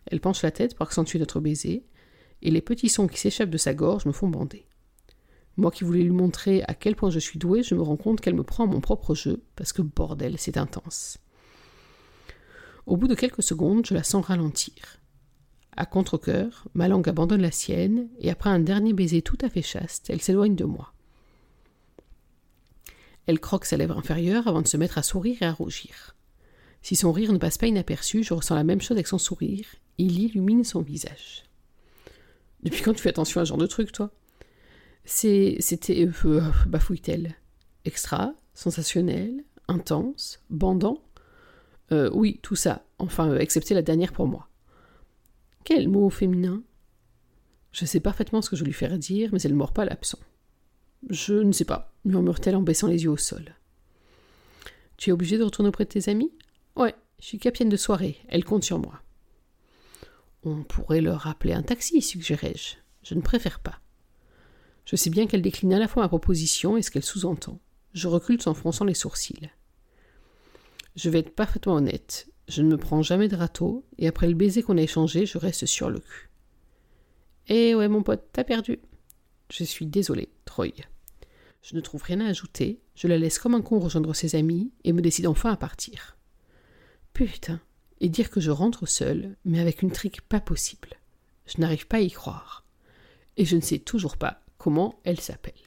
Elle 0.06 0.22
penche 0.22 0.44
la 0.44 0.52
tête 0.52 0.76
pour 0.76 0.86
accentuer 0.86 1.20
notre 1.20 1.42
baiser, 1.42 1.84
et 2.42 2.52
les 2.52 2.62
petits 2.62 2.88
sons 2.88 3.08
qui 3.08 3.20
s'échappent 3.20 3.50
de 3.50 3.58
sa 3.58 3.74
gorge 3.74 4.06
me 4.06 4.14
font 4.14 4.30
bander. 4.30 4.66
Moi 5.58 5.72
qui 5.72 5.84
voulais 5.84 6.04
lui 6.04 6.12
montrer 6.12 6.64
à 6.68 6.76
quel 6.76 6.96
point 6.96 7.10
je 7.10 7.20
suis 7.20 7.40
douée, 7.40 7.64
je 7.64 7.76
me 7.76 7.82
rends 7.82 7.98
compte 7.98 8.22
qu'elle 8.22 8.36
me 8.36 8.44
prend 8.44 8.66
à 8.66 8.68
mon 8.68 8.80
propre 8.80 9.16
jeu, 9.16 9.42
parce 9.56 9.74
que 9.74 9.82
bordel, 9.82 10.36
c'est 10.38 10.58
intense. 10.58 11.18
Au 12.86 12.96
bout 12.96 13.08
de 13.08 13.16
quelques 13.16 13.44
secondes, 13.44 13.86
je 13.86 13.96
la 13.96 14.04
sens 14.04 14.26
ralentir. 14.26 15.00
À 15.76 15.86
contre-coeur, 15.86 16.68
ma 16.74 16.88
langue 16.88 17.10
abandonne 17.10 17.42
la 17.42 17.52
sienne, 17.52 18.08
et 18.20 18.30
après 18.30 18.52
un 18.52 18.60
dernier 18.60 18.94
baiser 18.94 19.22
tout 19.22 19.38
à 19.42 19.50
fait 19.50 19.64
chaste, 19.64 20.10
elle 20.10 20.22
s'éloigne 20.22 20.56
de 20.56 20.64
moi. 20.64 20.94
Elle 23.26 23.40
croque 23.40 23.66
sa 23.66 23.78
lèvre 23.78 23.98
inférieure 23.98 24.48
avant 24.48 24.62
de 24.62 24.68
se 24.68 24.78
mettre 24.78 24.98
à 24.98 25.04
sourire 25.04 25.38
et 25.42 25.46
à 25.46 25.52
rougir. 25.52 26.16
Si 26.82 26.96
son 26.96 27.12
rire 27.12 27.34
ne 27.34 27.38
passe 27.38 27.58
pas 27.58 27.68
inaperçu, 27.68 28.24
je 28.24 28.34
ressens 28.34 28.56
la 28.56 28.64
même 28.64 28.80
chose 28.80 28.96
avec 28.96 29.08
son 29.08 29.18
sourire. 29.18 29.66
Il 29.98 30.20
illumine 30.20 30.64
son 30.64 30.82
visage. 30.82 31.44
Depuis 32.64 32.84
quand 32.84 32.94
tu 32.94 33.02
fais 33.02 33.10
attention 33.10 33.42
à 33.42 33.46
ce 33.46 33.50
genre 33.50 33.58
de 33.58 33.68
truc, 33.68 33.92
toi? 33.92 34.12
C'était. 35.08 36.06
Euh, 36.06 36.12
euh, 36.26 36.52
bafouille-t-elle. 36.68 37.36
Extra, 37.86 38.34
sensationnel, 38.54 39.46
intense, 39.70 40.44
bandant 40.50 41.02
euh, 41.94 42.12
Oui, 42.14 42.40
tout 42.44 42.58
ça. 42.58 42.86
Enfin, 43.00 43.38
excepté 43.38 43.74
la 43.74 43.82
dernière 43.82 44.12
pour 44.12 44.28
moi. 44.28 44.50
Quel 45.64 45.88
mot 45.88 46.10
féminin? 46.10 46.62
Je 47.72 47.86
sais 47.86 48.02
parfaitement 48.02 48.42
ce 48.42 48.50
que 48.50 48.58
je 48.58 48.66
lui 48.66 48.74
ferai 48.74 48.98
dire, 48.98 49.30
mais 49.32 49.42
elle 49.42 49.54
ne 49.54 49.58
mord 49.58 49.72
pas 49.72 49.86
l'absent. 49.86 50.20
Je 51.10 51.36
ne 51.36 51.54
sais 51.54 51.66
pas, 51.66 51.94
murmure-t-elle 52.04 52.56
en 52.56 52.62
baissant 52.62 52.88
les 52.88 53.04
yeux 53.04 53.12
au 53.12 53.18
sol. 53.18 53.56
Tu 54.98 55.10
es 55.10 55.14
obligé 55.14 55.38
de 55.38 55.44
retourner 55.44 55.70
auprès 55.70 55.86
de 55.86 55.90
tes 55.90 56.10
amis? 56.10 56.32
Ouais, 56.76 56.96
je 57.20 57.28
suis 57.28 57.40
capitaine 57.40 57.70
de 57.70 57.78
soirée, 57.78 58.18
elle 58.28 58.44
compte 58.44 58.64
sur 58.64 58.80
moi. 58.80 59.02
On 60.44 60.64
pourrait 60.64 61.02
leur 61.02 61.22
rappeler 61.22 61.54
un 61.54 61.62
taxi, 61.62 62.02
suggérai-je. 62.02 62.76
Je 63.04 63.14
ne 63.16 63.22
préfère 63.22 63.60
pas. 63.60 63.80
Je 64.88 64.96
sais 64.96 65.10
bien 65.10 65.28
qu'elle 65.28 65.42
décline 65.42 65.74
à 65.74 65.80
la 65.80 65.90
fois 65.90 66.02
ma 66.02 66.08
proposition 66.08 66.78
et 66.78 66.82
ce 66.82 66.92
qu'elle 66.92 67.04
sous-entend. 67.04 67.60
Je 67.94 68.08
recule 68.08 68.40
en 68.46 68.54
fronçant 68.54 68.86
les 68.86 68.94
sourcils. 68.94 69.52
Je 70.96 71.10
vais 71.10 71.20
être 71.20 71.36
parfaitement 71.36 71.74
honnête. 71.74 72.30
Je 72.48 72.62
ne 72.62 72.70
me 72.70 72.78
prends 72.78 73.02
jamais 73.02 73.28
de 73.28 73.36
râteau, 73.36 73.86
et 73.98 74.08
après 74.08 74.30
le 74.30 74.34
baiser 74.34 74.64
qu'on 74.64 74.78
a 74.78 74.82
échangé, 74.82 75.26
je 75.26 75.38
reste 75.38 75.66
sur 75.66 75.90
le 75.90 76.00
cul. 76.00 76.30
Eh 77.50 77.76
ouais, 77.76 77.90
mon 77.90 78.02
pote, 78.02 78.30
t'as 78.32 78.46
perdu. 78.46 78.80
Je 79.52 79.66
suis 79.66 79.86
désolé, 79.86 80.30
Troy. 80.46 80.72
Je 81.62 81.76
ne 81.76 81.82
trouve 81.82 82.04
rien 82.04 82.22
à 82.22 82.30
ajouter, 82.30 82.80
je 82.96 83.10
la 83.10 83.18
laisse 83.18 83.40
comme 83.40 83.56
un 83.56 83.62
con 83.62 83.80
rejoindre 83.80 84.14
ses 84.14 84.36
amis 84.36 84.72
et 84.86 84.94
me 84.94 85.02
décide 85.02 85.28
enfin 85.28 85.52
à 85.52 85.58
partir. 85.58 86.18
Putain, 87.12 87.60
et 88.00 88.08
dire 88.08 88.30
que 88.30 88.40
je 88.40 88.52
rentre 88.52 88.86
seule, 88.86 89.36
mais 89.44 89.60
avec 89.60 89.82
une 89.82 89.92
trique 89.92 90.22
pas 90.22 90.40
possible. 90.40 90.94
Je 91.46 91.60
n'arrive 91.60 91.88
pas 91.88 91.98
à 91.98 92.02
y 92.02 92.12
croire. 92.12 92.64
Et 93.36 93.44
je 93.44 93.58
ne 93.58 93.62
sais 93.62 93.80
toujours 93.80 94.16
pas 94.16 94.47
comment 94.68 95.00
elle 95.06 95.22
s'appelle. 95.22 95.67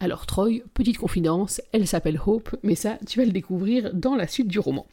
Alors 0.00 0.26
Troy, 0.26 0.60
petite 0.74 0.96
confidence, 0.96 1.60
elle 1.72 1.88
s'appelle 1.88 2.20
Hope, 2.24 2.54
mais 2.62 2.76
ça, 2.76 3.00
tu 3.08 3.18
vas 3.18 3.24
le 3.24 3.32
découvrir 3.32 3.92
dans 3.92 4.14
la 4.14 4.28
suite 4.28 4.46
du 4.46 4.60
roman. 4.60 4.86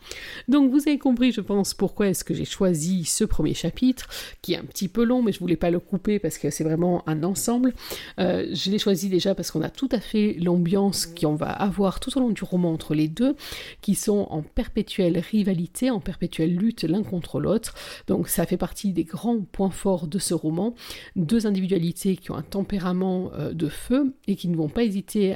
Donc 0.48 0.72
vous 0.72 0.80
avez 0.88 0.98
compris, 0.98 1.32
je 1.32 1.42
pense, 1.42 1.76
pourquoi 1.76 2.08
est-ce 2.08 2.24
que 2.24 2.34
j'ai 2.34 2.44
choisi 2.44 3.06
ce 3.06 3.24
premier 3.24 3.54
chapitre, 3.54 4.10
qui 4.42 4.54
est 4.54 4.58
un 4.58 4.64
petit 4.64 4.88
peu 4.88 5.04
long, 5.04 5.22
mais 5.22 5.32
je 5.32 5.40
voulais 5.40 5.58
pas 5.58 5.70
le 5.70 5.80
couper 5.80 6.18
parce 6.18 6.40
que 6.40 6.50
c'est 6.50 6.64
vraiment 6.64 7.08
un 7.08 7.22
ensemble. 7.22 7.76
Euh, 8.20 8.48
je 8.52 8.72
l'ai 8.72 8.80
choisi 8.80 9.08
déjà 9.08 9.36
parce 9.36 9.52
qu'on 9.52 9.62
a 9.62 9.70
tout 9.70 9.90
à 9.92 10.00
fait 10.00 10.38
l'ambiance 10.42 11.06
qu'on 11.06 11.36
va 11.36 11.52
avoir 11.52 12.00
tout 12.00 12.18
au 12.18 12.22
long 12.22 12.32
du 12.32 12.44
roman 12.44 12.72
entre 12.74 12.96
les 12.96 13.08
deux, 13.08 13.36
qui 13.82 13.94
sont 13.94 14.26
en 14.32 14.42
perpétuelle 14.42 15.20
rivalité, 15.20 15.92
en 15.92 16.00
perpétuelle 16.00 16.56
lutte 16.56 16.84
l'un 16.84 17.04
contre 17.04 17.40
l'autre. 17.40 17.76
Donc 18.08 18.28
ça 18.28 18.48
fait 18.48 18.58
partie 18.58 18.92
des 18.92 19.04
grands 19.04 19.42
points 19.42 19.70
forts 19.70 20.08
de 20.08 20.18
ce 20.18 20.34
roman. 20.34 20.74
Deux 21.16 21.46
individualités 21.46 22.16
qui 22.16 22.32
ont 22.32 22.36
un 22.36 22.42
tempérament 22.42 23.30
euh, 23.36 23.54
de 23.54 23.70
feu 23.70 24.16
et 24.26 24.36
qui 24.36 24.48
ne 24.48 24.56
vont 24.56 24.68
pas 24.68 24.84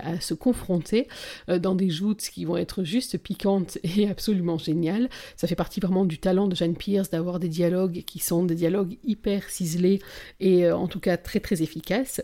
à 0.03 0.19
se 0.19 0.33
confronter 0.33 1.07
euh, 1.49 1.59
dans 1.59 1.75
des 1.75 1.89
joutes 1.89 2.21
qui 2.21 2.45
vont 2.45 2.57
être 2.57 2.83
juste 2.83 3.17
piquantes 3.17 3.77
et 3.83 4.07
absolument 4.07 4.57
géniales. 4.57 5.09
Ça 5.35 5.47
fait 5.47 5.55
partie 5.55 5.79
vraiment 5.79 6.05
du 6.05 6.17
talent 6.17 6.47
de 6.47 6.55
Jeanne 6.55 6.75
Pierce 6.75 7.09
d'avoir 7.09 7.39
des 7.39 7.49
dialogues 7.49 8.03
qui 8.05 8.19
sont 8.19 8.43
des 8.43 8.55
dialogues 8.55 8.97
hyper 9.03 9.49
ciselés 9.49 9.99
et 10.39 10.65
euh, 10.65 10.75
en 10.75 10.87
tout 10.87 10.99
cas 10.99 11.17
très 11.17 11.39
très 11.39 11.61
efficaces. 11.61 12.21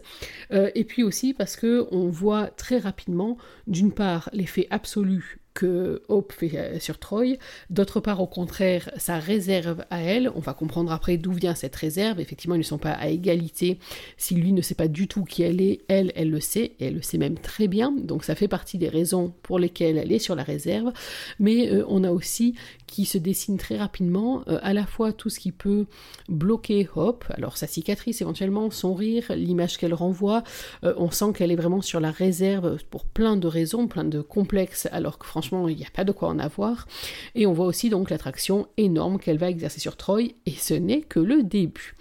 Euh, 0.52 0.69
et 0.76 0.84
puis 0.84 1.04
aussi 1.04 1.34
parce 1.34 1.56
que 1.56 1.88
on 1.91 2.10
voit 2.10 2.48
très 2.48 2.78
rapidement 2.78 3.38
d'une 3.67 3.91
part 3.91 4.30
l'effet 4.34 4.67
absolu 4.69 5.39
que 5.56 6.04
Hope 6.10 6.34
fait 6.34 6.52
euh, 6.56 6.80
sur 6.80 7.00
Troy. 7.00 7.38
D'autre 7.72 8.00
part, 8.00 8.22
au 8.22 8.28
contraire, 8.28 8.91
sa 8.98 9.18
réserve 9.18 9.86
à 9.89 10.02
elle. 10.02 10.32
On 10.36 10.39
va 10.39 10.54
comprendre 10.54 10.91
après 10.91 11.18
d'où 11.18 11.32
vient 11.32 11.56
cette 11.56 11.76
réserve. 11.76 12.20
Effectivement, 12.20 12.56
ils 12.56 12.60
ne 12.60 12.63
sont 12.63 12.78
pas 12.78 12.91
à 12.91 13.08
égalité. 13.08 13.80
Si 14.18 14.36
lui 14.36 14.52
ne 14.52 14.62
sait 14.62 14.76
pas 14.76 14.89
du 14.89 15.08
tout 15.08 15.24
qui 15.24 15.41
elle 15.41 15.62
est, 15.62 15.82
elle, 15.88 16.12
elle 16.15 16.30
le 16.30 16.41
sait, 16.41 16.74
et 16.80 16.88
elle 16.88 16.96
le 16.96 17.02
sait 17.02 17.18
même 17.18 17.39
très 17.39 17.68
bien. 17.68 17.91
Donc 17.91 18.26
ça 18.26 18.36
fait 18.36 18.50
partie 18.50 18.78
des 18.78 18.89
raisons 18.89 19.34
pour 19.41 19.58
lesquelles 19.58 19.98
elle 19.98 20.12
est 20.12 20.20
sur 20.20 20.36
la 20.36 20.44
réserve. 20.44 20.91
Mais 21.39 21.72
euh, 21.72 21.86
on 21.88 22.04
a 22.04 22.12
aussi 22.12 22.54
qui 22.86 23.06
se 23.06 23.18
dessine 23.18 23.58
très 23.58 23.78
rapidement, 23.78 24.44
euh, 24.48 24.60
à 24.62 24.74
la 24.74 24.86
fois 24.86 25.13
tout 25.13 25.30
ce 25.30 25.39
qui 25.39 25.54
peut 25.54 25.86
bloquer 26.28 26.88
Hope, 26.96 27.26
alors 27.30 27.58
sa 27.58 27.65
cicatrice 27.65 28.22
éventuellement, 28.22 28.70
son 28.72 28.94
rire, 28.94 29.24
l'image 29.30 29.78
qu'elle 29.78 29.94
renvoie, 29.94 30.44
on 30.84 31.10
sent 31.12 31.34
qu'elle 31.36 31.52
est 31.52 31.56
vraiment 31.56 31.82
sur 31.82 32.00
la 32.00 32.12
réserve 32.12 32.78
pour 32.89 33.06
plein 33.06 33.38
de 33.38 33.48
raisons, 33.48 33.88
plein 33.88 34.04
de 34.04 34.22
complexes, 34.22 34.88
alors 34.91 35.18
que 35.18 35.26
franchement 35.26 35.44
il 35.51 35.77
n'y 35.77 35.86
a 35.86 35.89
pas 35.93 36.03
de 36.03 36.12
quoi 36.12 36.29
en 36.29 36.39
avoir. 36.39 36.88
Et 37.36 37.45
on 37.45 37.53
voit 37.53 37.65
aussi 37.65 37.89
donc 37.89 38.10
l'attraction 38.10 38.67
énorme 38.77 39.19
qu'elle 39.19 39.38
va 39.38 39.49
exercer 39.49 39.79
sur 39.79 39.97
Troy, 39.97 40.36
et 40.45 40.51
ce 40.51 40.73
n'est 40.73 41.01
que 41.01 41.19
le 41.19 41.43
début. 41.43 41.95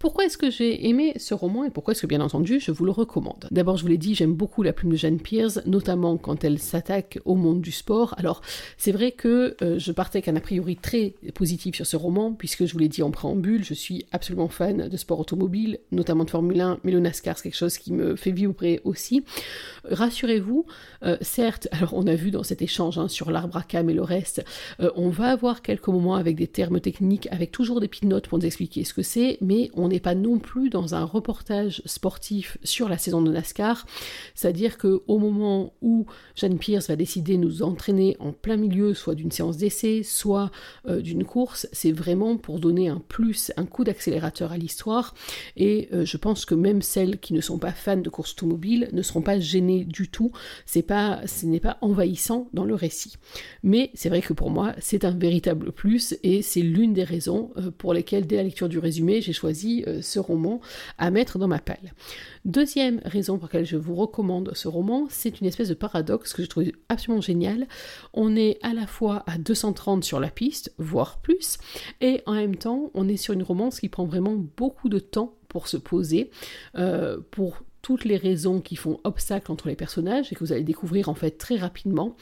Pourquoi 0.00 0.24
est-ce 0.24 0.38
que 0.38 0.50
j'ai 0.50 0.88
aimé 0.88 1.12
ce 1.18 1.34
roman 1.34 1.62
et 1.62 1.68
pourquoi 1.68 1.92
est-ce 1.92 2.00
que 2.00 2.06
bien 2.06 2.22
entendu 2.22 2.58
je 2.58 2.70
vous 2.70 2.86
le 2.86 2.90
recommande? 2.90 3.46
D'abord 3.50 3.76
je 3.76 3.82
vous 3.82 3.88
l'ai 3.88 3.98
dit, 3.98 4.14
j'aime 4.14 4.32
beaucoup 4.32 4.62
la 4.62 4.72
plume 4.72 4.92
de 4.92 4.96
Jeanne 4.96 5.20
Pierce, 5.20 5.60
notamment 5.66 6.16
quand 6.16 6.42
elle 6.42 6.58
s'attaque 6.58 7.18
au 7.26 7.34
monde 7.34 7.60
du 7.60 7.70
sport. 7.70 8.14
Alors 8.16 8.40
c'est 8.78 8.92
vrai 8.92 9.12
que 9.12 9.56
euh, 9.60 9.78
je 9.78 9.92
partais 9.92 10.16
avec 10.16 10.28
un 10.28 10.36
a 10.36 10.40
priori 10.40 10.76
très 10.76 11.12
positif 11.34 11.74
sur 11.74 11.84
ce 11.84 11.96
roman, 11.96 12.32
puisque 12.32 12.64
je 12.64 12.72
vous 12.72 12.78
l'ai 12.78 12.88
dit 12.88 13.02
en 13.02 13.10
préambule, 13.10 13.62
je 13.62 13.74
suis 13.74 14.06
absolument 14.10 14.48
fan 14.48 14.88
de 14.88 14.96
sport 14.96 15.20
automobile, 15.20 15.80
notamment 15.92 16.24
de 16.24 16.30
Formule 16.30 16.62
1, 16.62 16.78
mais 16.82 16.92
le 16.92 17.00
NASCAR 17.00 17.36
c'est 17.36 17.50
quelque 17.50 17.58
chose 17.58 17.76
qui 17.76 17.92
me 17.92 18.16
fait 18.16 18.30
vibrer 18.30 18.80
aussi. 18.84 19.22
Rassurez-vous, 19.84 20.64
euh, 21.02 21.18
certes, 21.20 21.68
alors 21.72 21.92
on 21.92 22.06
a 22.06 22.14
vu 22.14 22.30
dans 22.30 22.42
cet 22.42 22.62
échange 22.62 22.96
hein, 22.96 23.08
sur 23.08 23.30
l'arbre 23.30 23.58
à 23.58 23.62
cam 23.62 23.90
et 23.90 23.94
le 23.94 24.02
reste, 24.02 24.42
euh, 24.80 24.90
on 24.96 25.10
va 25.10 25.26
avoir 25.26 25.60
quelques 25.60 25.88
moments 25.88 26.14
avec 26.14 26.36
des 26.36 26.46
termes 26.46 26.80
techniques, 26.80 27.28
avec 27.30 27.52
toujours 27.52 27.80
des 27.80 27.88
petites 27.88 28.04
notes 28.04 28.28
pour 28.28 28.38
nous 28.38 28.46
expliquer 28.46 28.84
ce 28.84 28.94
que 28.94 29.02
c'est, 29.02 29.36
mais 29.42 29.70
on 29.74 29.89
n'est 29.90 30.00
pas 30.00 30.14
non 30.14 30.38
plus 30.38 30.70
dans 30.70 30.94
un 30.94 31.04
reportage 31.04 31.82
sportif 31.84 32.58
sur 32.64 32.88
la 32.88 32.98
saison 32.98 33.22
de 33.22 33.30
NASCAR, 33.30 33.86
c'est-à-dire 34.34 34.78
que 34.78 35.02
au 35.06 35.18
moment 35.18 35.74
où 35.82 36.06
Jeanne 36.34 36.58
Pierce 36.58 36.88
va 36.88 36.96
décider 36.96 37.36
de 37.36 37.42
nous 37.42 37.62
entraîner 37.62 38.16
en 38.20 38.32
plein 38.32 38.56
milieu, 38.56 38.94
soit 38.94 39.14
d'une 39.14 39.30
séance 39.30 39.56
d'essai, 39.56 40.02
soit 40.02 40.50
euh, 40.88 41.00
d'une 41.00 41.24
course, 41.24 41.68
c'est 41.72 41.92
vraiment 41.92 42.36
pour 42.36 42.60
donner 42.60 42.88
un 42.88 43.02
plus, 43.08 43.52
un 43.56 43.66
coup 43.66 43.84
d'accélérateur 43.84 44.52
à 44.52 44.58
l'histoire, 44.58 45.14
et 45.56 45.88
euh, 45.92 46.04
je 46.04 46.16
pense 46.16 46.44
que 46.44 46.54
même 46.54 46.82
celles 46.82 47.18
qui 47.18 47.34
ne 47.34 47.40
sont 47.40 47.58
pas 47.58 47.72
fans 47.72 47.96
de 47.96 48.08
course 48.08 48.32
automobile 48.32 48.88
ne 48.92 49.02
seront 49.02 49.22
pas 49.22 49.38
gênées 49.38 49.84
du 49.84 50.08
tout, 50.08 50.32
c'est 50.66 50.82
pas, 50.82 51.20
ce 51.26 51.46
n'est 51.46 51.60
pas 51.60 51.78
envahissant 51.80 52.48
dans 52.52 52.64
le 52.64 52.74
récit. 52.74 53.16
Mais 53.62 53.90
c'est 53.94 54.08
vrai 54.08 54.22
que 54.22 54.32
pour 54.32 54.50
moi, 54.50 54.74
c'est 54.78 55.04
un 55.04 55.10
véritable 55.10 55.72
plus, 55.72 56.16
et 56.22 56.42
c'est 56.42 56.62
l'une 56.62 56.92
des 56.92 57.04
raisons 57.04 57.50
euh, 57.56 57.70
pour 57.70 57.94
lesquelles, 57.94 58.26
dès 58.26 58.36
la 58.36 58.44
lecture 58.44 58.68
du 58.68 58.78
résumé, 58.78 59.20
j'ai 59.20 59.32
choisi 59.32 59.79
aussi 59.86 60.10
ce 60.10 60.18
roman 60.18 60.60
à 60.98 61.10
mettre 61.10 61.38
dans 61.38 61.48
ma 61.48 61.58
palle. 61.58 61.94
Deuxième 62.44 63.00
raison 63.04 63.38
pour 63.38 63.46
laquelle 63.46 63.66
je 63.66 63.76
vous 63.76 63.94
recommande 63.94 64.52
ce 64.54 64.68
roman, 64.68 65.06
c'est 65.08 65.40
une 65.40 65.46
espèce 65.46 65.68
de 65.68 65.74
paradoxe 65.74 66.32
que 66.32 66.42
je 66.42 66.48
trouve 66.48 66.64
absolument 66.88 67.20
génial. 67.20 67.68
On 68.12 68.36
est 68.36 68.58
à 68.62 68.72
la 68.72 68.86
fois 68.86 69.22
à 69.26 69.38
230 69.38 70.04
sur 70.04 70.20
la 70.20 70.30
piste, 70.30 70.72
voire 70.78 71.20
plus, 71.20 71.58
et 72.00 72.22
en 72.26 72.34
même 72.34 72.56
temps, 72.56 72.90
on 72.94 73.08
est 73.08 73.16
sur 73.16 73.34
une 73.34 73.42
romance 73.42 73.80
qui 73.80 73.88
prend 73.88 74.04
vraiment 74.04 74.34
beaucoup 74.34 74.88
de 74.88 74.98
temps 74.98 75.34
pour 75.48 75.68
se 75.68 75.76
poser, 75.76 76.30
euh, 76.76 77.18
pour 77.30 77.62
toutes 77.82 78.04
les 78.04 78.16
raisons 78.16 78.60
qui 78.60 78.76
font 78.76 79.00
obstacle 79.04 79.50
entre 79.50 79.68
les 79.68 79.76
personnages 79.76 80.32
et 80.32 80.34
que 80.34 80.40
vous 80.40 80.52
allez 80.52 80.62
découvrir 80.62 81.08
en 81.08 81.14
fait 81.14 81.32
très 81.32 81.56
rapidement. 81.56 82.16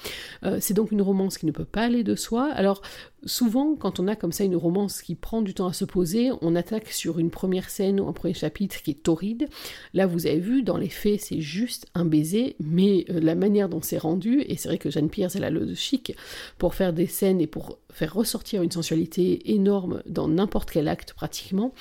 Euh, 0.44 0.58
c'est 0.60 0.74
donc 0.74 0.92
une 0.92 1.02
romance 1.02 1.38
qui 1.38 1.46
ne 1.46 1.52
peut 1.52 1.64
pas 1.64 1.82
aller 1.82 2.04
de 2.04 2.14
soi. 2.14 2.50
Alors 2.52 2.82
souvent, 3.24 3.74
quand 3.74 4.00
on 4.00 4.08
a 4.08 4.16
comme 4.16 4.32
ça 4.32 4.44
une 4.44 4.56
romance 4.56 5.02
qui 5.02 5.14
prend 5.14 5.42
du 5.42 5.54
temps 5.54 5.66
à 5.66 5.72
se 5.72 5.84
poser, 5.84 6.30
on 6.40 6.54
attaque 6.54 6.88
sur 6.88 7.18
une 7.18 7.30
première 7.30 7.70
scène 7.70 8.00
ou 8.00 8.08
un 8.08 8.12
premier 8.12 8.34
chapitre 8.34 8.80
qui 8.82 8.92
est 8.92 9.02
torride. 9.02 9.48
Là, 9.94 10.06
vous 10.06 10.26
avez 10.26 10.38
vu, 10.38 10.62
dans 10.62 10.76
les 10.76 10.88
faits, 10.88 11.20
c'est 11.20 11.40
juste 11.40 11.86
un 11.94 12.04
baiser, 12.04 12.56
mais 12.60 13.04
euh, 13.10 13.20
la 13.20 13.34
manière 13.34 13.68
dont 13.68 13.82
c'est 13.82 13.98
rendu, 13.98 14.42
et 14.42 14.56
c'est 14.56 14.68
vrai 14.68 14.78
que 14.78 14.90
Jeanne 14.90 15.10
Pierce, 15.10 15.36
elle 15.36 15.44
a 15.44 15.50
le 15.50 15.74
chic 15.74 16.14
pour 16.58 16.74
faire 16.74 16.92
des 16.92 17.06
scènes 17.06 17.40
et 17.40 17.46
pour 17.46 17.78
faire 17.92 18.14
ressortir 18.14 18.62
une 18.62 18.70
sensualité 18.70 19.52
énorme 19.52 20.02
dans 20.06 20.28
n'importe 20.28 20.70
quel 20.70 20.88
acte 20.88 21.14
pratiquement. 21.14 21.72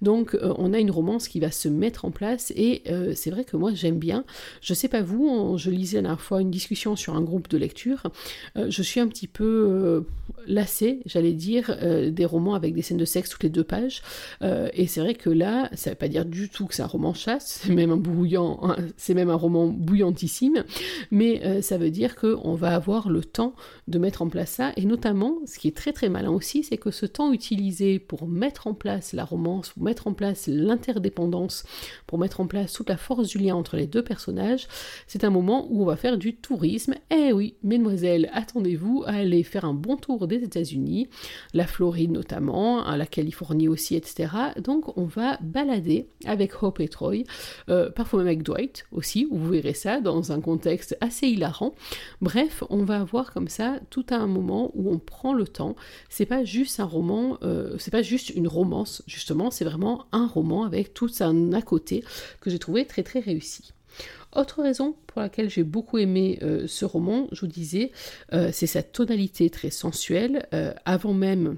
Donc, 0.00 0.34
euh, 0.34 0.54
on 0.58 0.72
a 0.72 0.78
une 0.78 0.90
romance 0.90 1.28
qui 1.28 1.40
va 1.40 1.50
se 1.50 1.68
mettre 1.68 2.04
en 2.04 2.10
place, 2.10 2.52
et 2.56 2.82
euh, 2.88 3.12
c'est 3.14 3.30
vrai 3.30 3.44
que 3.44 3.56
moi, 3.56 3.72
j'aime 3.74 3.98
bien. 3.98 4.24
Je 4.60 4.74
sais 4.74 4.88
pas 4.88 5.02
vous, 5.02 5.56
je 5.58 5.70
lisais 5.70 5.98
la 5.98 6.02
dernière 6.02 6.20
fois 6.20 6.40
une 6.40 6.50
discussion 6.50 6.96
sur 6.96 7.16
un 7.16 7.22
groupe 7.22 7.48
de 7.48 7.58
lecture. 7.58 8.04
je 8.56 8.82
suis 8.82 9.00
un 9.00 9.08
petit 9.08 9.28
peu 9.28 10.04
lassée, 10.46 11.00
j'allais 11.06 11.32
dire, 11.32 11.76
euh, 11.82 12.10
des 12.10 12.24
romans 12.24 12.54
avec 12.54 12.74
des 12.74 12.82
scènes 12.82 12.96
de 12.96 13.04
sexe 13.04 13.30
toutes 13.30 13.42
les 13.42 13.48
deux 13.48 13.64
pages. 13.64 14.02
Euh, 14.42 14.68
et 14.74 14.86
c'est 14.86 15.00
vrai 15.00 15.14
que 15.14 15.30
là, 15.30 15.68
ça 15.74 15.90
veut 15.90 15.96
pas 15.96 16.08
dire 16.08 16.24
du 16.24 16.48
tout 16.48 16.66
que 16.66 16.74
c'est 16.74 16.82
un 16.82 16.86
roman 16.86 17.14
chasse, 17.14 17.60
c'est 17.62 17.72
même 17.72 17.90
un 17.90 17.96
bouillant, 17.96 18.60
c'est 18.96 19.14
même 19.14 19.30
un 19.30 19.34
roman 19.34 19.66
bouillantissime, 19.66 20.64
mais 21.10 21.42
euh, 21.44 21.62
ça 21.62 21.78
veut 21.78 21.90
dire 21.90 22.16
qu'on 22.16 22.54
va 22.54 22.74
avoir 22.74 23.08
le 23.08 23.24
temps 23.24 23.54
de 23.88 23.98
mettre 23.98 24.22
en 24.22 24.28
place 24.28 24.50
ça. 24.50 24.72
Et 24.76 24.84
notamment, 24.84 25.38
qui 25.58 25.68
est 25.68 25.76
très 25.76 25.92
très 25.92 26.08
malin 26.08 26.30
aussi, 26.30 26.62
c'est 26.62 26.76
que 26.76 26.90
ce 26.90 27.06
temps 27.06 27.32
utilisé 27.32 27.98
pour 27.98 28.26
mettre 28.28 28.66
en 28.66 28.74
place 28.74 29.12
la 29.12 29.24
romance, 29.24 29.70
pour 29.70 29.82
mettre 29.82 30.06
en 30.06 30.12
place 30.12 30.46
l'interdépendance, 30.46 31.64
pour 32.06 32.18
mettre 32.18 32.40
en 32.40 32.46
place 32.46 32.72
toute 32.72 32.88
la 32.88 32.96
force 32.96 33.28
du 33.28 33.38
lien 33.38 33.54
entre 33.54 33.76
les 33.76 33.86
deux 33.86 34.02
personnages, 34.02 34.68
c'est 35.06 35.24
un 35.24 35.30
moment 35.30 35.66
où 35.70 35.82
on 35.82 35.86
va 35.86 35.96
faire 35.96 36.18
du 36.18 36.36
tourisme. 36.36 36.94
Eh 37.10 37.32
oui, 37.32 37.54
mesdemoiselles, 37.62 38.30
attendez-vous 38.32 39.04
à 39.06 39.14
aller 39.14 39.42
faire 39.42 39.64
un 39.64 39.74
bon 39.74 39.96
tour 39.96 40.26
des 40.26 40.42
États-Unis, 40.42 41.08
la 41.54 41.66
Floride 41.66 42.10
notamment, 42.10 42.84
hein, 42.86 42.96
la 42.96 43.06
Californie 43.06 43.68
aussi, 43.68 43.96
etc. 43.96 44.28
Donc 44.62 44.96
on 44.96 45.04
va 45.04 45.38
balader 45.40 46.08
avec 46.24 46.62
Hope 46.62 46.80
et 46.80 46.88
Troy, 46.88 47.24
euh, 47.68 47.90
parfois 47.90 48.20
même 48.20 48.28
avec 48.28 48.42
Dwight 48.42 48.86
aussi, 48.92 49.26
vous 49.30 49.48
verrez 49.48 49.74
ça 49.74 50.00
dans 50.00 50.32
un 50.32 50.40
contexte 50.40 50.96
assez 51.00 51.26
hilarant. 51.26 51.74
Bref, 52.20 52.62
on 52.70 52.84
va 52.84 53.00
avoir 53.00 53.32
comme 53.32 53.48
ça 53.48 53.80
tout 53.90 54.06
un 54.10 54.26
moment 54.26 54.70
où 54.74 54.90
on 54.90 54.98
prend 54.98 55.32
le 55.32 55.45
temps. 55.46 55.76
C'est 56.08 56.26
pas 56.26 56.44
juste 56.44 56.80
un 56.80 56.84
roman, 56.84 57.38
euh, 57.42 57.76
c'est 57.78 57.90
pas 57.90 58.02
juste 58.02 58.30
une 58.30 58.48
romance 58.48 59.02
justement, 59.06 59.50
c'est 59.50 59.64
vraiment 59.64 60.06
un 60.12 60.26
roman 60.26 60.64
avec 60.64 60.94
tout 60.94 61.10
un 61.20 61.52
à 61.52 61.62
côté 61.62 62.04
que 62.40 62.50
j'ai 62.50 62.58
trouvé 62.58 62.84
très 62.86 63.02
très 63.02 63.20
réussi. 63.20 63.72
Autre 64.34 64.62
raison 64.62 64.94
pour 65.06 65.22
laquelle 65.22 65.48
j'ai 65.48 65.62
beaucoup 65.62 65.96
aimé 65.96 66.38
euh, 66.42 66.66
ce 66.66 66.84
roman, 66.84 67.26
je 67.32 67.40
vous 67.40 67.46
disais, 67.46 67.92
euh, 68.34 68.50
c'est 68.52 68.66
sa 68.66 68.82
tonalité 68.82 69.48
très 69.48 69.70
sensuelle. 69.70 70.46
Avant 70.84 71.14
même 71.14 71.56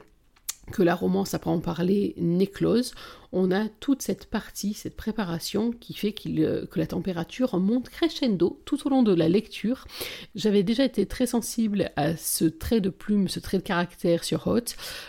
que 0.73 0.83
la 0.83 0.95
romance 0.95 1.35
à 1.35 1.41
en 1.47 1.61
parler 1.61 2.15
n'éclose, 2.19 2.95
on 3.33 3.51
a 3.51 3.69
toute 3.69 4.03
cette 4.03 4.27
partie, 4.27 4.75
cette 4.75 4.97
préparation 4.97 5.71
qui 5.71 5.95
fait 5.95 6.15
euh, 6.27 6.67
que 6.67 6.79
la 6.79 6.87
température 6.87 7.59
monte 7.59 7.91
crescendo 7.91 8.61
tout 8.65 8.87
au 8.87 8.91
long 8.91 9.03
de 9.03 9.15
la 9.15 9.29
lecture. 9.29 9.87
J'avais 10.35 10.63
déjà 10.63 10.85
été 10.85 11.07
très 11.07 11.27
sensible 11.27 11.91
à 11.97 12.17
ce 12.17 12.47
trait 12.47 12.81
de 12.81 12.89
plume, 12.89 13.29
ce 13.29 13.41
trait 13.41 13.59
de 13.59 13.63
caractère 13.63 14.25
sur 14.25 14.47
Hot, 14.47 14.61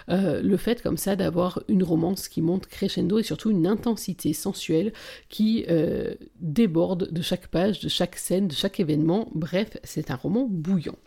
euh, 0.09 0.41
le 0.41 0.57
fait 0.57 0.81
comme 0.81 0.97
ça 0.97 1.15
d'avoir 1.15 1.63
une 1.67 1.83
romance 1.83 2.27
qui 2.27 2.41
monte 2.41 2.67
crescendo 2.67 3.19
et 3.19 3.23
surtout 3.23 3.51
une 3.51 3.67
intensité 3.67 4.33
sensuelle 4.33 4.93
qui 5.29 5.65
euh, 5.69 6.15
déborde 6.39 7.11
de 7.11 7.21
chaque 7.21 7.47
page, 7.47 7.79
de 7.79 7.89
chaque 7.89 8.17
scène, 8.17 8.47
de 8.47 8.53
chaque 8.53 8.79
événement. 8.79 9.29
Bref, 9.33 9.77
c'est 9.83 10.11
un 10.11 10.15
roman 10.15 10.45
bouillant. 10.49 10.97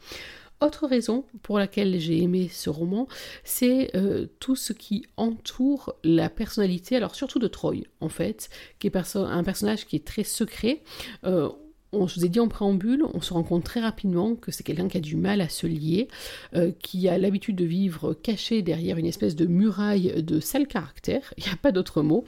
Autre 0.63 0.87
raison 0.87 1.25
pour 1.43 1.59
laquelle 1.59 1.99
j'ai 1.99 2.23
aimé 2.23 2.49
ce 2.49 2.71
roman, 2.71 3.09
c'est 3.43 3.97
euh, 3.97 4.27
tout 4.39 4.55
ce 4.55 4.73
qui 4.73 5.05
entoure 5.17 5.97
la 6.05 6.29
personnalité, 6.29 6.97
alors 6.97 7.17
surtout 7.17 7.41
de 7.41 7.49
Troy 7.49 7.85
en 8.01 8.09
fait, 8.09 8.49
qui 8.79 8.87
est 8.87 8.97
un 9.17 9.45
personnage 9.45 9.87
qui 9.87 9.97
est 9.97 10.07
très 10.07 10.25
secret. 10.25 10.83
Euh, 11.25 11.49
on, 11.93 12.07
je 12.07 12.19
vous 12.19 12.25
ai 12.25 12.29
dit 12.29 12.41
en 12.41 12.49
préambule, 12.49 13.05
on 13.13 13.21
se 13.21 13.35
rend 13.35 13.43
compte 13.43 13.65
très 13.65 13.81
rapidement 13.81 14.35
que 14.35 14.51
c'est 14.51 14.63
quelqu'un 14.63 14.89
qui 14.89 14.97
a 14.97 15.01
du 15.01 15.17
mal 15.17 15.41
à 15.41 15.49
se 15.49 15.67
lier, 15.67 16.09
euh, 16.55 16.73
qui 16.83 17.09
a 17.09 17.19
l'habitude 17.19 17.57
de 17.57 17.65
vivre 17.65 18.15
caché 18.15 18.63
derrière 18.63 18.97
une 18.97 19.07
espèce 19.07 19.37
de 19.37 19.47
muraille 19.47 20.23
de 20.23 20.41
sale 20.41 20.67
caractère, 20.67 21.35
il 21.39 21.45
n'y 21.45 21.51
a 21.51 21.57
pas 21.57 21.73
d'autre 21.73 22.03
mot. 22.03 22.25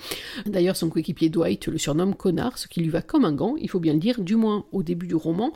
D'ailleurs, 0.47 0.77
son 0.77 0.91
coéquipier 0.91 1.31
Dwight 1.31 1.67
le 1.67 1.79
surnomme 1.79 2.15
connard, 2.15 2.59
ce 2.59 2.69
qui 2.69 2.81
lui 2.81 2.91
va 2.91 3.03
comme 3.03 3.25
un 3.25 3.33
gant, 3.33 3.57
il 3.57 3.71
faut 3.71 3.81
bien 3.81 3.95
le 3.95 3.99
dire, 3.99 4.21
du 4.21 4.37
moins 4.37 4.67
au 4.73 4.83
début 4.83 5.07
du 5.07 5.15
roman, 5.15 5.53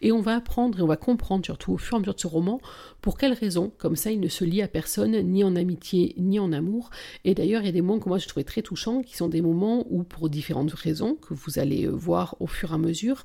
et 0.00 0.12
on 0.12 0.20
va 0.20 0.36
apprendre 0.36 0.78
et 0.78 0.82
on 0.82 0.86
va 0.86 0.96
comprendre 0.96 1.44
surtout 1.44 1.72
au 1.72 1.78
fur 1.78 1.94
et 1.94 1.96
à 1.96 2.00
mesure 2.00 2.14
de 2.14 2.20
ce 2.20 2.26
roman 2.26 2.60
pour 3.00 3.18
quelles 3.18 3.32
raisons, 3.32 3.72
comme 3.78 3.96
ça 3.96 4.10
il 4.10 4.20
ne 4.20 4.28
se 4.28 4.44
lie 4.44 4.62
à 4.62 4.68
personne, 4.68 5.20
ni 5.22 5.44
en 5.44 5.56
amitié, 5.56 6.14
ni 6.18 6.38
en 6.38 6.52
amour. 6.52 6.90
Et 7.24 7.34
d'ailleurs, 7.34 7.62
il 7.62 7.66
y 7.66 7.68
a 7.68 7.72
des 7.72 7.82
moments 7.82 8.00
que 8.00 8.08
moi 8.08 8.18
je 8.18 8.28
trouvais 8.28 8.44
très 8.44 8.62
touchants, 8.62 9.02
qui 9.02 9.16
sont 9.16 9.28
des 9.28 9.42
moments 9.42 9.86
où, 9.90 10.02
pour 10.02 10.28
différentes 10.28 10.72
raisons, 10.72 11.16
que 11.16 11.34
vous 11.34 11.58
allez 11.58 11.86
voir 11.86 12.36
au 12.40 12.46
fur 12.46 12.72
et 12.72 12.74
à 12.74 12.78
mesure, 12.78 13.24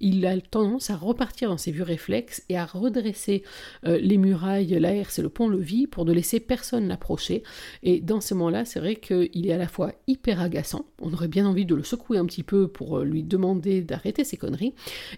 il 0.00 0.26
a 0.26 0.40
tendance 0.40 0.90
à 0.90 0.96
repartir 0.96 1.48
dans 1.48 1.56
ses 1.56 1.72
vieux 1.72 1.82
réflexes 1.82 2.42
et 2.48 2.56
à 2.56 2.66
redresser 2.66 3.42
euh, 3.86 3.98
les 3.98 4.18
murailles, 4.18 4.78
la 4.78 4.94
herse 4.94 5.18
et 5.18 5.22
le 5.22 5.28
pont-levis 5.28 5.86
pour 5.86 6.04
ne 6.04 6.12
laisser 6.12 6.40
personne 6.40 6.88
l'approcher. 6.88 7.42
Et 7.82 8.00
dans 8.00 8.20
ce 8.20 8.34
moment-là, 8.34 8.64
c'est 8.64 8.80
vrai 8.80 8.96
qu'il 8.96 9.46
est 9.46 9.52
à 9.52 9.58
la 9.58 9.68
fois 9.68 9.92
hyper 10.06 10.40
agaçant, 10.40 10.86
on 11.00 11.12
aurait 11.12 11.28
bien 11.28 11.46
envie 11.46 11.66
de 11.66 11.74
le 11.74 11.82
secouer 11.82 12.18
un 12.18 12.26
petit 12.26 12.42
peu 12.42 12.68
pour 12.68 12.98
euh, 12.98 13.04
lui 13.04 13.22
demander 13.22 13.82
d'arrêter 13.82 14.24
ses 14.24 14.36
conneries, 14.36 14.74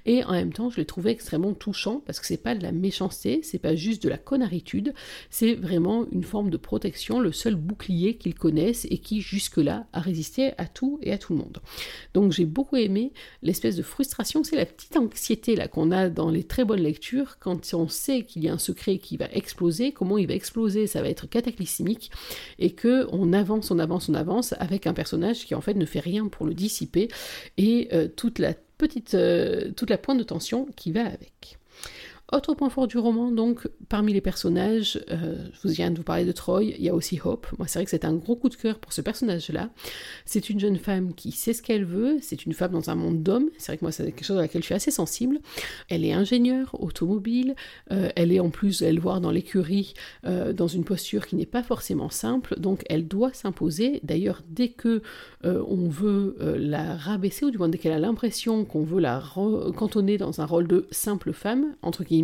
et 0.06 0.24
en 0.24 0.32
même 0.32 0.52
temps, 0.52 0.70
je 0.70 0.76
l'ai 0.76 0.86
trouvé 0.86 1.10
extrêmement 1.10 1.54
touchant 1.54 2.02
parce 2.04 2.20
que 2.20 2.26
c'est 2.26 2.42
pas 2.42 2.54
de 2.54 2.62
la 2.62 2.72
méchanceté, 2.72 3.40
c'est 3.42 3.58
pas 3.58 3.74
juste 3.74 4.02
de 4.02 4.08
la 4.08 4.18
connaritude, 4.18 4.94
c'est 5.30 5.54
vraiment 5.54 6.06
une 6.12 6.24
forme 6.24 6.50
de 6.50 6.56
protection, 6.56 7.20
le 7.20 7.32
seul 7.32 7.54
bouclier 7.54 8.16
qu'ils 8.16 8.34
connaissent 8.34 8.86
et 8.90 8.98
qui 8.98 9.20
jusque-là 9.20 9.86
a 9.92 10.00
résisté 10.00 10.52
à 10.58 10.66
tout 10.66 10.98
et 11.02 11.12
à 11.12 11.18
tout 11.18 11.32
le 11.32 11.38
monde. 11.40 11.58
Donc 12.14 12.32
j'ai 12.32 12.44
beaucoup 12.44 12.76
aimé 12.76 13.12
l'espèce 13.42 13.76
de 13.76 13.82
frustration, 13.82 14.44
c'est 14.48 14.56
la 14.56 14.66
petite 14.66 14.96
anxiété 14.96 15.56
là 15.56 15.68
qu'on 15.68 15.90
a 15.90 16.08
dans 16.08 16.30
les 16.30 16.44
très 16.44 16.64
bonnes 16.64 16.80
lectures 16.80 17.38
quand 17.38 17.74
on 17.74 17.88
sait 17.88 18.24
qu'il 18.24 18.44
y 18.44 18.48
a 18.48 18.52
un 18.52 18.58
secret 18.58 18.98
qui 18.98 19.16
va 19.16 19.26
exploser, 19.32 19.92
comment 19.92 20.18
il 20.18 20.26
va 20.26 20.34
exploser, 20.34 20.86
ça 20.86 21.02
va 21.02 21.08
être 21.08 21.28
cataclysmique 21.28 22.10
et 22.58 22.70
que 22.72 23.06
on 23.12 23.32
avance, 23.32 23.70
on 23.70 23.78
avance, 23.78 24.08
on 24.08 24.14
avance 24.14 24.54
avec 24.58 24.86
un 24.86 24.94
personnage 24.94 25.44
qui 25.44 25.54
en 25.54 25.60
fait 25.60 25.74
ne 25.74 25.84
fait 25.84 26.00
rien 26.00 26.28
pour 26.28 26.46
le 26.46 26.54
dissiper 26.54 27.08
et 27.56 27.88
euh, 27.92 28.08
toute 28.08 28.38
la 28.38 28.54
petite, 28.78 29.14
euh, 29.14 29.70
toute 29.72 29.90
la 29.90 29.98
pointe 29.98 30.18
de 30.18 30.24
tension 30.24 30.66
qui 30.76 30.92
va 30.92 31.04
avec. 31.04 31.57
Autre 32.30 32.52
point 32.52 32.68
fort 32.68 32.86
du 32.86 32.98
roman, 32.98 33.30
donc, 33.30 33.66
parmi 33.88 34.12
les 34.12 34.20
personnages, 34.20 35.02
euh, 35.10 35.46
je 35.54 35.66
vous 35.66 35.72
viens 35.72 35.90
de 35.90 35.96
vous 35.96 36.02
parler 36.02 36.26
de 36.26 36.32
Troy, 36.32 36.62
il 36.62 36.82
y 36.82 36.90
a 36.90 36.94
aussi 36.94 37.18
Hope. 37.24 37.46
Moi, 37.56 37.66
c'est 37.66 37.78
vrai 37.78 37.86
que 37.86 37.90
c'est 37.90 38.04
un 38.04 38.12
gros 38.12 38.36
coup 38.36 38.50
de 38.50 38.54
cœur 38.54 38.78
pour 38.78 38.92
ce 38.92 39.00
personnage-là. 39.00 39.70
C'est 40.26 40.50
une 40.50 40.60
jeune 40.60 40.76
femme 40.76 41.14
qui 41.14 41.32
sait 41.32 41.54
ce 41.54 41.62
qu'elle 41.62 41.86
veut, 41.86 42.18
c'est 42.20 42.44
une 42.44 42.52
femme 42.52 42.72
dans 42.72 42.90
un 42.90 42.96
monde 42.96 43.22
d'hommes. 43.22 43.48
C'est 43.56 43.72
vrai 43.72 43.78
que 43.78 43.84
moi, 43.86 43.92
c'est 43.92 44.04
quelque 44.04 44.26
chose 44.26 44.36
à 44.36 44.42
laquelle 44.42 44.60
je 44.60 44.66
suis 44.66 44.74
assez 44.74 44.90
sensible. 44.90 45.40
Elle 45.88 46.04
est 46.04 46.12
ingénieure 46.12 46.76
automobile, 46.78 47.54
euh, 47.92 48.10
elle 48.14 48.30
est 48.30 48.40
en 48.40 48.50
plus, 48.50 48.82
elle 48.82 49.00
voit 49.00 49.20
dans 49.20 49.30
l'écurie, 49.30 49.94
euh, 50.26 50.52
dans 50.52 50.68
une 50.68 50.84
posture 50.84 51.26
qui 51.26 51.34
n'est 51.34 51.46
pas 51.46 51.62
forcément 51.62 52.10
simple, 52.10 52.60
donc 52.60 52.84
elle 52.90 53.08
doit 53.08 53.32
s'imposer. 53.32 54.00
D'ailleurs, 54.02 54.42
dès 54.50 54.68
que 54.68 55.00
on 55.44 55.88
veut 55.88 56.36
la 56.58 56.96
rabaisser, 56.96 57.46
ou 57.46 57.50
du 57.50 57.58
moins 57.58 57.68
dès 57.68 57.78
qu'elle 57.78 57.92
a 57.92 57.98
l'impression 57.98 58.64
qu'on 58.64 58.82
veut 58.82 59.00
la 59.00 59.22
cantonner 59.76 60.18
dans 60.18 60.40
un 60.42 60.44
rôle 60.44 60.66
de 60.66 60.86
simple 60.90 61.32
femme, 61.32 61.74
entre 61.80 62.04
guillemets, 62.04 62.17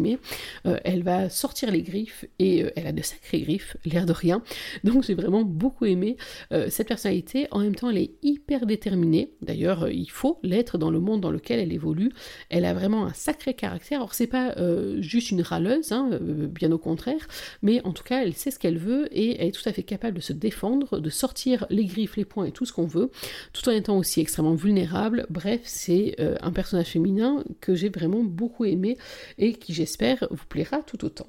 euh, 0.67 0.79
elle 0.85 1.03
va 1.03 1.29
sortir 1.29 1.71
les 1.71 1.83
griffes 1.83 2.25
et 2.39 2.65
euh, 2.65 2.71
elle 2.77 2.87
a 2.87 2.93
de 2.93 3.03
sacrées 3.03 3.41
griffes, 3.41 3.77
l'air 3.85 4.07
de 4.07 4.13
rien. 4.13 4.43
Donc 4.85 5.05
j'ai 5.05 5.15
vraiment 5.15 5.43
beaucoup 5.43 5.85
aimé 5.85 6.17
euh, 6.53 6.69
cette 6.71 6.89
personnalité. 6.89 7.47
En 7.51 7.61
même 7.61 7.75
temps, 7.75 7.91
elle 7.91 7.99
est 7.99 8.13
hyper 8.23 8.67
déterminée. 8.67 9.33
D'ailleurs, 9.43 9.89
il 9.89 10.11
faut 10.11 10.39
l'être 10.43 10.79
dans 10.79 10.91
le 10.91 11.01
monde 11.01 11.21
dans 11.21 11.31
lequel 11.31 11.61
elle 11.61 11.73
évolue. 11.73 12.11
Elle 12.51 12.65
a 12.65 12.75
vraiment 12.75 13.07
un 13.07 13.13
sacré 13.13 13.55
caractère. 13.55 13.99
Alors 13.99 14.15
c'est 14.15 14.27
pas 14.27 14.55
juste 15.01 15.31
une 15.31 15.43
râleuse, 15.43 15.93
hein, 15.93 16.19
bien 16.21 16.73
au 16.73 16.79
contraire, 16.79 17.27
mais 17.63 17.81
en 17.85 17.93
tout 17.93 18.03
cas, 18.03 18.23
elle 18.23 18.35
sait 18.35 18.51
ce 18.51 18.59
qu'elle 18.59 18.79
veut 18.79 19.09
et 19.17 19.41
elle 19.41 19.49
est 19.49 19.53
tout 19.53 19.69
à 19.69 19.73
fait 19.73 19.83
capable 19.83 20.17
de 20.17 20.23
se 20.23 20.33
défendre, 20.33 20.99
de 20.99 21.11
sortir 21.11 21.67
les 21.71 21.85
griffes, 21.85 22.17
les 22.17 22.25
poings 22.25 22.47
et 22.47 22.53
tout 22.53 22.65
ce 22.65 22.73
qu'on 22.73 22.87
veut, 22.87 23.11
tout 23.53 23.69
en 23.69 23.73
étant 23.73 23.99
aussi 23.99 24.21
extrêmement 24.21 24.55
vulnérable. 24.55 25.27
Bref, 25.31 25.61
c'est 25.65 26.17
un 26.41 26.53
personnage 26.53 26.89
féminin 26.89 27.45
que 27.61 27.75
j'ai 27.75 27.89
vraiment 27.89 28.23
beaucoup 28.23 28.65
aimé 28.65 28.97
et 29.39 29.55
qui 29.55 29.73
j'ai 29.75 29.84
j'espère, 29.85 30.27
vous 30.31 30.47
plaira 30.49 30.79
tout 30.79 31.05
autant. 31.05 31.27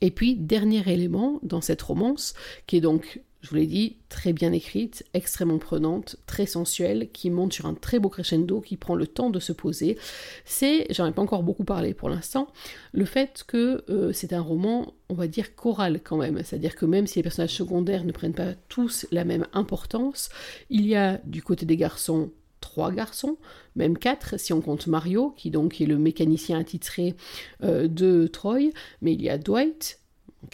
Et 0.00 0.10
puis, 0.10 0.34
dernier 0.34 0.82
élément 0.90 1.40
dans 1.42 1.60
cette 1.60 1.82
romance, 1.82 2.32
qui 2.66 2.78
est 2.78 2.80
donc 2.80 3.20
je 3.42 3.48
vous 3.48 3.56
l'ai 3.56 3.66
dit, 3.66 3.96
très 4.10 4.34
bien 4.34 4.52
écrite, 4.52 5.02
extrêmement 5.14 5.58
prenante, 5.58 6.16
très 6.26 6.44
sensuelle, 6.44 7.08
qui 7.10 7.30
monte 7.30 7.54
sur 7.54 7.64
un 7.64 7.72
très 7.72 7.98
beau 7.98 8.10
crescendo, 8.10 8.60
qui 8.60 8.76
prend 8.76 8.94
le 8.94 9.06
temps 9.06 9.30
de 9.30 9.40
se 9.40 9.52
poser. 9.52 9.96
C'est, 10.44 10.86
j'en 10.90 11.06
ai 11.06 11.12
pas 11.12 11.22
encore 11.22 11.42
beaucoup 11.42 11.64
parlé 11.64 11.94
pour 11.94 12.10
l'instant, 12.10 12.48
le 12.92 13.06
fait 13.06 13.44
que 13.46 13.82
euh, 13.88 14.12
c'est 14.12 14.34
un 14.34 14.42
roman, 14.42 14.92
on 15.08 15.14
va 15.14 15.26
dire, 15.26 15.54
choral 15.54 16.00
quand 16.02 16.18
même. 16.18 16.42
C'est-à-dire 16.44 16.76
que 16.76 16.84
même 16.84 17.06
si 17.06 17.18
les 17.18 17.22
personnages 17.22 17.54
secondaires 17.54 18.04
ne 18.04 18.12
prennent 18.12 18.34
pas 18.34 18.52
tous 18.68 19.06
la 19.10 19.24
même 19.24 19.46
importance, 19.54 20.28
il 20.68 20.86
y 20.86 20.94
a 20.94 21.18
du 21.24 21.42
côté 21.42 21.64
des 21.64 21.78
garçons 21.78 22.30
trois 22.60 22.92
garçons, 22.92 23.36
même 23.76 23.96
quatre 23.98 24.38
si 24.38 24.52
on 24.52 24.60
compte 24.60 24.86
Mario, 24.86 25.34
qui 25.36 25.50
donc 25.50 25.80
est 25.80 25.86
le 25.86 25.98
mécanicien 25.98 26.58
attitré 26.58 27.14
euh, 27.62 27.88
de 27.88 28.26
Troy, 28.26 28.70
mais 29.02 29.12
il 29.12 29.22
y 29.22 29.30
a 29.30 29.38
Dwight, 29.38 30.00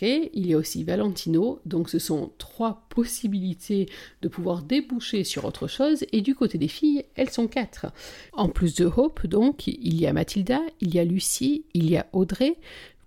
il 0.01 0.47
y 0.47 0.55
a 0.55 0.59
aussi 0.59 0.85
Valentino, 0.85 1.61
donc 1.65 1.89
ce 1.89 1.99
sont 1.99 2.33
trois 2.39 2.87
possibilités 2.89 3.89
de 4.23 4.29
pouvoir 4.29 4.63
déboucher 4.63 5.25
sur 5.25 5.45
autre 5.45 5.69
chose, 5.69 6.05
et 6.13 6.21
du 6.21 6.35
côté 6.35 6.59
des 6.59 6.69
filles, 6.69 7.05
elles 7.15 7.31
sont 7.31 7.49
quatre. 7.49 7.87
En 8.33 8.49
plus 8.49 8.75
de 8.75 8.85
Hope, 8.85 9.27
donc, 9.27 9.67
il 9.67 10.01
y 10.01 10.07
a 10.07 10.13
Mathilda, 10.13 10.61
il 10.81 10.95
y 10.95 10.99
a 10.99 11.05
Lucie, 11.05 11.65
il 11.75 11.89
y 11.89 11.97
a 11.97 12.07
Audrey, 12.13 12.57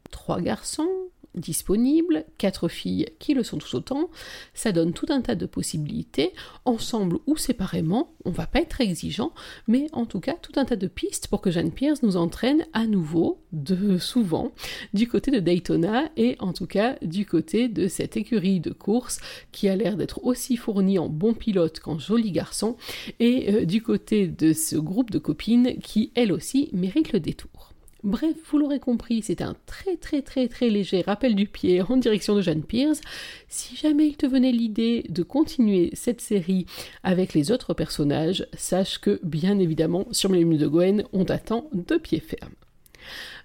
trois 0.09 0.41
garçons, 0.41 0.89
disponibles, 1.35 2.25
quatre 2.37 2.67
filles 2.67 3.07
qui 3.19 3.33
le 3.33 3.43
sont 3.43 3.57
tout 3.57 3.75
autant, 3.75 4.09
ça 4.53 4.71
donne 4.71 4.93
tout 4.93 5.05
un 5.09 5.21
tas 5.21 5.35
de 5.35 5.45
possibilités, 5.45 6.33
ensemble 6.65 7.19
ou 7.27 7.37
séparément, 7.37 8.13
on 8.25 8.31
va 8.31 8.47
pas 8.47 8.59
être 8.59 8.81
exigeant, 8.81 9.33
mais 9.67 9.87
en 9.93 10.05
tout 10.05 10.19
cas 10.19 10.35
tout 10.41 10.53
un 10.55 10.65
tas 10.65 10.75
de 10.75 10.87
pistes 10.87 11.27
pour 11.27 11.41
que 11.41 11.51
Jeanne 11.51 11.71
Pierce 11.71 12.03
nous 12.03 12.17
entraîne 12.17 12.65
à 12.73 12.87
nouveau, 12.87 13.39
de 13.51 13.97
souvent, 13.97 14.51
du 14.93 15.07
côté 15.07 15.31
de 15.31 15.39
Daytona 15.39 16.09
et 16.17 16.35
en 16.39 16.53
tout 16.53 16.67
cas 16.67 16.97
du 17.01 17.25
côté 17.25 17.67
de 17.67 17.87
cette 17.87 18.17
écurie 18.17 18.59
de 18.59 18.71
course 18.71 19.19
qui 19.51 19.69
a 19.69 19.75
l'air 19.75 19.97
d'être 19.97 20.23
aussi 20.23 20.57
fournie 20.57 20.99
en 20.99 21.09
bon 21.09 21.33
pilote 21.33 21.79
qu'en 21.79 21.99
joli 21.99 22.31
garçon, 22.31 22.75
et 23.19 23.53
euh, 23.53 23.65
du 23.65 23.81
côté 23.81 24.27
de 24.27 24.53
ce 24.53 24.75
groupe 24.75 25.11
de 25.11 25.19
copines 25.19 25.79
qui, 25.79 26.11
elles 26.15 26.31
aussi, 26.31 26.69
méritent 26.73 27.13
le 27.13 27.19
détour. 27.19 27.73
Bref, 28.03 28.35
vous 28.49 28.59
l'aurez 28.59 28.79
compris, 28.79 29.21
c'est 29.21 29.41
un 29.41 29.57
très 29.65 29.97
très 29.97 30.21
très 30.21 30.47
très 30.47 30.69
léger 30.69 31.01
rappel 31.01 31.35
du 31.35 31.47
pied 31.47 31.81
en 31.81 31.97
direction 31.97 32.33
de 32.33 32.41
Jeanne 32.41 32.63
Pierce. 32.63 33.01
Si 33.49 33.75
jamais 33.75 34.07
il 34.07 34.15
te 34.15 34.25
venait 34.25 34.53
l'idée 34.53 35.03
de 35.09 35.21
continuer 35.21 35.89
cette 35.93 36.21
série 36.21 36.65
avec 37.03 37.33
les 37.33 37.51
autres 37.51 37.73
personnages, 37.73 38.47
sache 38.53 38.99
que 38.99 39.19
bien 39.21 39.59
évidemment 39.59 40.07
sur 40.11 40.29
mes 40.29 40.45
de 40.45 40.67
Gwen, 40.67 41.03
on 41.11 41.25
t'attend 41.25 41.69
de 41.73 41.97
pied 41.97 42.21
ferme. 42.21 42.53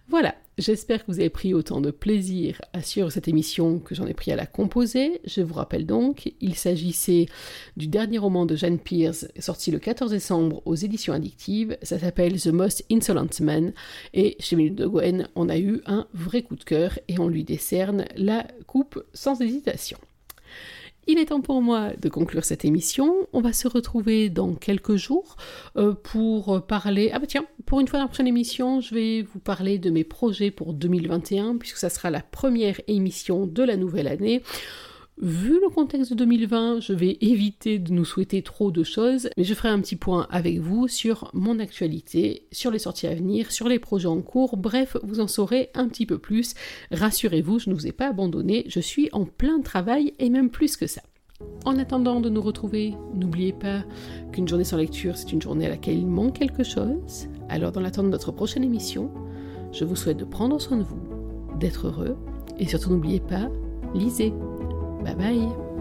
Voilà, 0.08 0.34
j'espère 0.58 1.04
que 1.04 1.10
vous 1.10 1.18
avez 1.18 1.30
pris 1.30 1.54
autant 1.54 1.80
de 1.80 1.90
plaisir 1.90 2.60
à 2.74 2.82
suivre 2.82 3.08
cette 3.08 3.26
émission 3.26 3.78
que 3.78 3.94
j'en 3.94 4.06
ai 4.06 4.12
pris 4.12 4.32
à 4.32 4.36
la 4.36 4.44
composer. 4.44 5.22
Je 5.24 5.40
vous 5.40 5.54
rappelle 5.54 5.86
donc, 5.86 6.32
il 6.40 6.54
s'agissait 6.56 7.26
du 7.78 7.86
dernier 7.86 8.18
roman 8.18 8.44
de 8.44 8.54
Jeanne 8.54 8.78
Pierce, 8.78 9.26
sorti 9.38 9.70
le 9.70 9.78
14 9.78 10.10
décembre 10.10 10.62
aux 10.66 10.74
éditions 10.74 11.14
addictives. 11.14 11.78
Ça 11.82 11.98
s'appelle 11.98 12.38
The 12.38 12.48
Most 12.48 12.84
Insolent 12.92 13.40
Man. 13.40 13.72
Et 14.12 14.36
chez 14.40 14.56
Minute 14.56 14.76
de 14.76 14.86
Gwen, 14.86 15.28
on 15.36 15.48
a 15.48 15.58
eu 15.58 15.80
un 15.86 16.06
vrai 16.12 16.42
coup 16.42 16.56
de 16.56 16.64
cœur 16.64 16.98
et 17.08 17.18
on 17.18 17.28
lui 17.28 17.44
décerne 17.44 18.04
la 18.14 18.46
coupe 18.66 19.02
sans 19.14 19.40
hésitation. 19.40 19.98
Il 21.06 21.18
est 21.18 21.26
temps 21.26 21.40
pour 21.40 21.60
moi 21.60 21.90
de 22.00 22.08
conclure 22.08 22.44
cette 22.44 22.64
émission. 22.64 23.14
On 23.32 23.40
va 23.40 23.52
se 23.52 23.68
retrouver 23.68 24.30
dans 24.30 24.54
quelques 24.54 24.96
jours 24.96 25.36
euh, 25.76 25.92
pour 25.92 26.64
parler. 26.66 27.10
Ah 27.12 27.18
bah 27.18 27.26
tiens, 27.26 27.44
pour 27.66 27.80
une 27.80 27.88
fois 27.88 27.98
dans 27.98 28.04
la 28.04 28.08
prochaine 28.08 28.26
émission, 28.26 28.80
je 28.80 28.94
vais 28.94 29.22
vous 29.22 29.38
parler 29.38 29.78
de 29.78 29.90
mes 29.90 30.04
projets 30.04 30.50
pour 30.50 30.72
2021, 30.72 31.56
puisque 31.58 31.76
ça 31.76 31.90
sera 31.90 32.10
la 32.10 32.20
première 32.20 32.80
émission 32.88 33.46
de 33.46 33.62
la 33.62 33.76
nouvelle 33.76 34.08
année. 34.08 34.42
Vu 35.22 35.60
le 35.60 35.68
contexte 35.68 36.10
de 36.10 36.16
2020, 36.16 36.80
je 36.80 36.92
vais 36.92 37.18
éviter 37.20 37.78
de 37.78 37.92
nous 37.92 38.04
souhaiter 38.04 38.42
trop 38.42 38.72
de 38.72 38.82
choses, 38.82 39.28
mais 39.36 39.44
je 39.44 39.54
ferai 39.54 39.68
un 39.68 39.80
petit 39.80 39.94
point 39.94 40.26
avec 40.28 40.58
vous 40.58 40.88
sur 40.88 41.30
mon 41.34 41.60
actualité, 41.60 42.48
sur 42.50 42.72
les 42.72 42.80
sorties 42.80 43.06
à 43.06 43.14
venir, 43.14 43.52
sur 43.52 43.68
les 43.68 43.78
projets 43.78 44.08
en 44.08 44.20
cours, 44.22 44.56
bref, 44.56 44.96
vous 45.04 45.20
en 45.20 45.28
saurez 45.28 45.70
un 45.74 45.86
petit 45.86 46.04
peu 46.04 46.18
plus. 46.18 46.54
Rassurez-vous, 46.90 47.60
je 47.60 47.70
ne 47.70 47.74
vous 47.76 47.86
ai 47.86 47.92
pas 47.92 48.08
abandonné, 48.08 48.64
je 48.66 48.80
suis 48.80 49.08
en 49.12 49.24
plein 49.24 49.60
travail 49.60 50.14
et 50.18 50.30
même 50.30 50.50
plus 50.50 50.76
que 50.76 50.88
ça. 50.88 51.02
En 51.64 51.78
attendant 51.78 52.20
de 52.20 52.28
nous 52.28 52.42
retrouver, 52.42 52.94
n'oubliez 53.14 53.52
pas 53.52 53.84
qu'une 54.32 54.48
journée 54.48 54.64
sans 54.64 54.78
lecture, 54.78 55.16
c'est 55.16 55.32
une 55.32 55.42
journée 55.42 55.66
à 55.66 55.70
laquelle 55.70 55.96
il 55.96 56.08
manque 56.08 56.40
quelque 56.40 56.64
chose. 56.64 57.28
Alors 57.48 57.70
dans 57.70 57.80
l'attente 57.80 58.06
de 58.06 58.10
notre 58.10 58.32
prochaine 58.32 58.64
émission, 58.64 59.12
je 59.70 59.84
vous 59.84 59.96
souhaite 59.96 60.16
de 60.16 60.24
prendre 60.24 60.60
soin 60.60 60.76
de 60.76 60.82
vous, 60.82 61.00
d'être 61.60 61.86
heureux, 61.86 62.16
et 62.58 62.66
surtout 62.66 62.90
n'oubliez 62.90 63.20
pas, 63.20 63.48
lisez. 63.94 64.32
Bye 65.04 65.14
bye 65.14 65.73